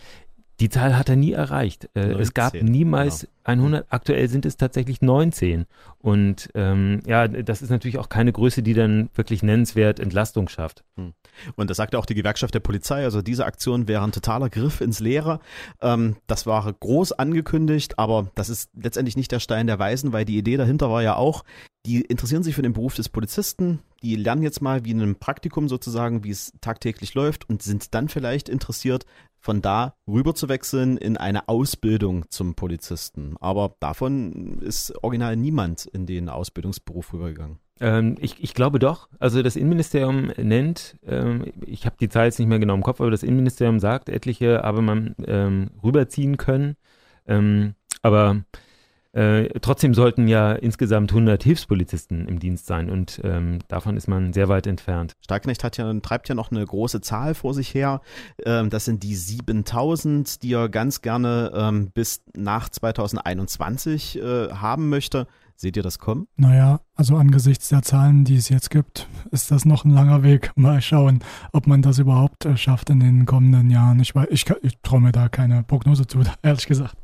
Die 0.60 0.70
Zahl 0.70 0.98
hat 0.98 1.08
er 1.08 1.16
nie 1.16 1.34
erreicht. 1.34 1.88
Äh, 1.94 2.14
es 2.14 2.34
gab 2.34 2.56
niemals 2.56 3.28
genau. 3.44 3.64
100, 3.64 3.86
aktuell 3.90 4.28
sind 4.28 4.46
es 4.46 4.58
tatsächlich 4.58 5.02
19. 5.02 5.66
Und 6.00 6.50
ähm, 6.56 7.02
ja, 7.06 7.28
das 7.28 7.62
ist 7.62 7.70
natürlich 7.70 8.00
auch 8.00 8.10
keine 8.10 8.32
Größe, 8.32 8.64
die 8.64 8.74
dann 8.74 9.10
wirklich 9.14 9.44
nennenswert 9.44 10.00
Entlastung 10.00 10.50
schafft. 10.50 10.84
Hm. 10.96 11.14
Und 11.56 11.70
das 11.70 11.78
sagte 11.78 12.00
auch 12.00 12.08
die 12.08 12.16
Gewerkschaft 12.16 12.56
der 12.56 12.60
Polizei. 12.60 13.04
Also 13.04 13.22
diese 13.22 13.46
Aktion 13.46 13.88
wäre 13.88 14.04
ein 14.04 14.12
totaler 14.12 14.50
Griff 14.50 14.82
ins 14.82 15.00
Leere. 15.00 15.40
Ähm, 15.80 16.16
das 16.26 16.48
war 16.48 16.74
groß 16.74 17.12
angekündigt, 17.14 18.00
aber 18.00 18.32
das 18.34 18.50
ist 18.50 18.72
letztendlich 18.74 19.16
nicht 19.16 19.32
der 19.32 19.40
Stein 19.40 19.68
der 19.68 19.78
Weisen, 19.78 20.12
weil 20.12 20.26
die 20.26 20.38
Idee 20.38 20.58
dahinter 20.58 20.90
war 20.90 21.04
ja 21.04 21.16
auch, 21.16 21.44
die 21.86 22.02
interessieren 22.02 22.44
sich 22.44 22.56
für 22.56 22.62
den 22.62 22.74
Beruf 22.74 22.96
des 22.96 23.08
Polizisten, 23.08 23.80
die 24.04 24.16
lernen 24.16 24.44
jetzt 24.44 24.62
mal 24.62 24.84
wie 24.84 24.92
in 24.92 25.02
einem 25.02 25.16
Praktikum 25.16 25.70
sozusagen, 25.70 26.24
wie 26.24 26.32
es 26.32 26.52
tagtäglich 26.60 27.14
läuft 27.14 27.50
und 27.50 27.64
sind 27.64 27.94
dann 27.94 28.10
vielleicht 28.10 28.50
interessiert, 28.50 29.06
von 29.48 29.62
da 29.62 29.94
rüber 30.06 30.36
zu 30.36 30.50
wechseln 30.50 30.98
in 30.98 31.16
eine 31.16 31.48
Ausbildung 31.48 32.26
zum 32.30 32.56
Polizisten. 32.56 33.38
Aber 33.40 33.78
davon 33.80 34.60
ist 34.60 34.94
original 35.02 35.38
niemand 35.38 35.86
in 35.86 36.06
den 36.06 36.28
Ausbildungsberuf 36.28 37.14
rübergegangen. 37.14 37.58
Ähm, 37.80 38.18
ich, 38.20 38.44
ich, 38.44 38.54
glaube 38.54 38.78
doch. 38.78 39.08
Also 39.20 39.42
das 39.42 39.56
Innenministerium 39.56 40.34
nennt, 40.36 40.98
ähm, 41.08 41.46
ich 41.66 41.86
habe 41.86 41.96
die 41.98 42.10
Zahl 42.10 42.26
jetzt 42.26 42.40
nicht 42.40 42.50
mehr 42.50 42.60
genau 42.60 42.74
im 42.74 42.84
Kopf, 42.84 43.00
aber 43.00 43.10
das 43.10 43.24
Innenministerium 43.24 43.80
sagt, 43.80 44.10
etliche 44.10 44.66
aber 44.66 44.82
man 44.82 45.16
ähm, 45.26 45.70
rüberziehen 45.82 46.36
können. 46.36 46.76
Ähm, 47.26 47.76
aber 48.02 48.44
äh, 49.18 49.50
trotzdem 49.62 49.96
sollten 49.96 50.28
ja 50.28 50.52
insgesamt 50.52 51.12
100 51.12 51.44
Hilfspolizisten 51.44 52.28
im 52.28 52.38
Dienst 52.38 52.68
sein 52.68 52.92
und 52.92 53.20
ähm, 53.24 53.60
davon 53.68 53.98
ist 53.98 54.08
man 54.08 54.32
sehr 54.32 54.48
weit 54.48 54.68
entfernt. 54.68 55.14
Starknecht 55.22 55.64
hat 55.64 55.78
ja, 55.78 55.92
treibt 56.02 56.30
ja 56.30 56.36
noch 56.36 56.52
eine 56.52 56.64
große 56.64 57.02
Zahl 57.02 57.34
vor 57.34 57.56
sich 57.56 57.74
her. 57.74 58.02
Ähm, 58.46 58.70
das 58.70 58.86
sind 58.86 59.02
die 59.02 59.16
7000, 59.16 60.44
die 60.44 60.54
er 60.54 60.70
ganz 60.70 61.02
gerne 61.02 61.52
ähm, 61.56 61.90
bis 61.92 62.22
nach 62.36 62.70
2021 62.70 64.20
äh, 64.20 64.50
haben 64.52 64.90
möchte. 64.90 65.26
Seht 65.60 65.76
ihr 65.76 65.82
das 65.82 65.98
kommen? 65.98 66.28
Naja, 66.36 66.82
also 66.94 67.16
angesichts 67.16 67.70
der 67.70 67.82
Zahlen, 67.82 68.24
die 68.24 68.36
es 68.36 68.48
jetzt 68.50 68.70
gibt, 68.70 69.08
ist 69.32 69.50
das 69.50 69.66
noch 69.66 69.86
ein 69.86 69.90
langer 69.90 70.22
Weg. 70.22 70.52
Mal 70.56 70.84
schauen, 70.84 71.24
ob 71.52 71.66
man 71.66 71.82
das 71.82 71.98
überhaupt 71.98 72.46
äh, 72.46 72.56
schafft 72.56 72.92
in 72.92 73.00
den 73.00 73.26
kommenden 73.26 73.72
Jahren. 73.72 74.00
Ich, 74.00 74.14
ich, 74.30 74.46
ich 74.62 74.78
traue 74.84 75.02
mir 75.02 75.12
da 75.12 75.28
keine 75.30 75.64
Prognose 75.64 76.06
zu, 76.06 76.20
ehrlich 76.44 76.68
gesagt. 76.68 76.96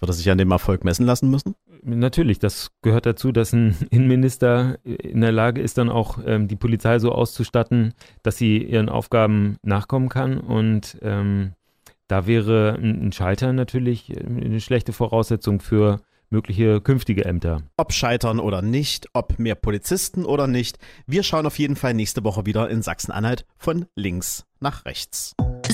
Wird 0.00 0.10
er 0.10 0.14
sich 0.14 0.30
an 0.30 0.38
dem 0.38 0.50
Erfolg 0.50 0.84
messen 0.84 1.06
lassen 1.06 1.30
müssen? 1.30 1.54
Natürlich, 1.82 2.38
das 2.38 2.70
gehört 2.82 3.06
dazu, 3.06 3.32
dass 3.32 3.52
ein 3.52 3.76
Innenminister 3.90 4.78
in 4.84 5.20
der 5.20 5.32
Lage 5.32 5.60
ist, 5.60 5.78
dann 5.78 5.90
auch 5.90 6.18
ähm, 6.24 6.48
die 6.48 6.56
Polizei 6.56 6.98
so 6.98 7.12
auszustatten, 7.12 7.94
dass 8.22 8.36
sie 8.36 8.58
ihren 8.58 8.88
Aufgaben 8.88 9.56
nachkommen 9.62 10.08
kann. 10.08 10.38
Und 10.38 10.98
ähm, 11.02 11.52
da 12.06 12.26
wäre 12.26 12.78
ein 12.80 13.12
Scheitern 13.12 13.56
natürlich 13.56 14.12
eine 14.24 14.60
schlechte 14.60 14.92
Voraussetzung 14.92 15.60
für 15.60 16.00
mögliche 16.30 16.80
künftige 16.80 17.24
Ämter. 17.24 17.62
Ob 17.76 17.92
scheitern 17.92 18.38
oder 18.38 18.62
nicht, 18.62 19.08
ob 19.12 19.38
mehr 19.38 19.54
Polizisten 19.54 20.24
oder 20.24 20.46
nicht, 20.46 20.78
wir 21.06 21.22
schauen 21.22 21.46
auf 21.46 21.58
jeden 21.58 21.76
Fall 21.76 21.94
nächste 21.94 22.24
Woche 22.24 22.46
wieder 22.46 22.68
in 22.70 22.82
Sachsen-Anhalt 22.82 23.46
von 23.56 23.86
links 23.94 24.44
nach 24.60 24.84
rechts. 24.84 25.34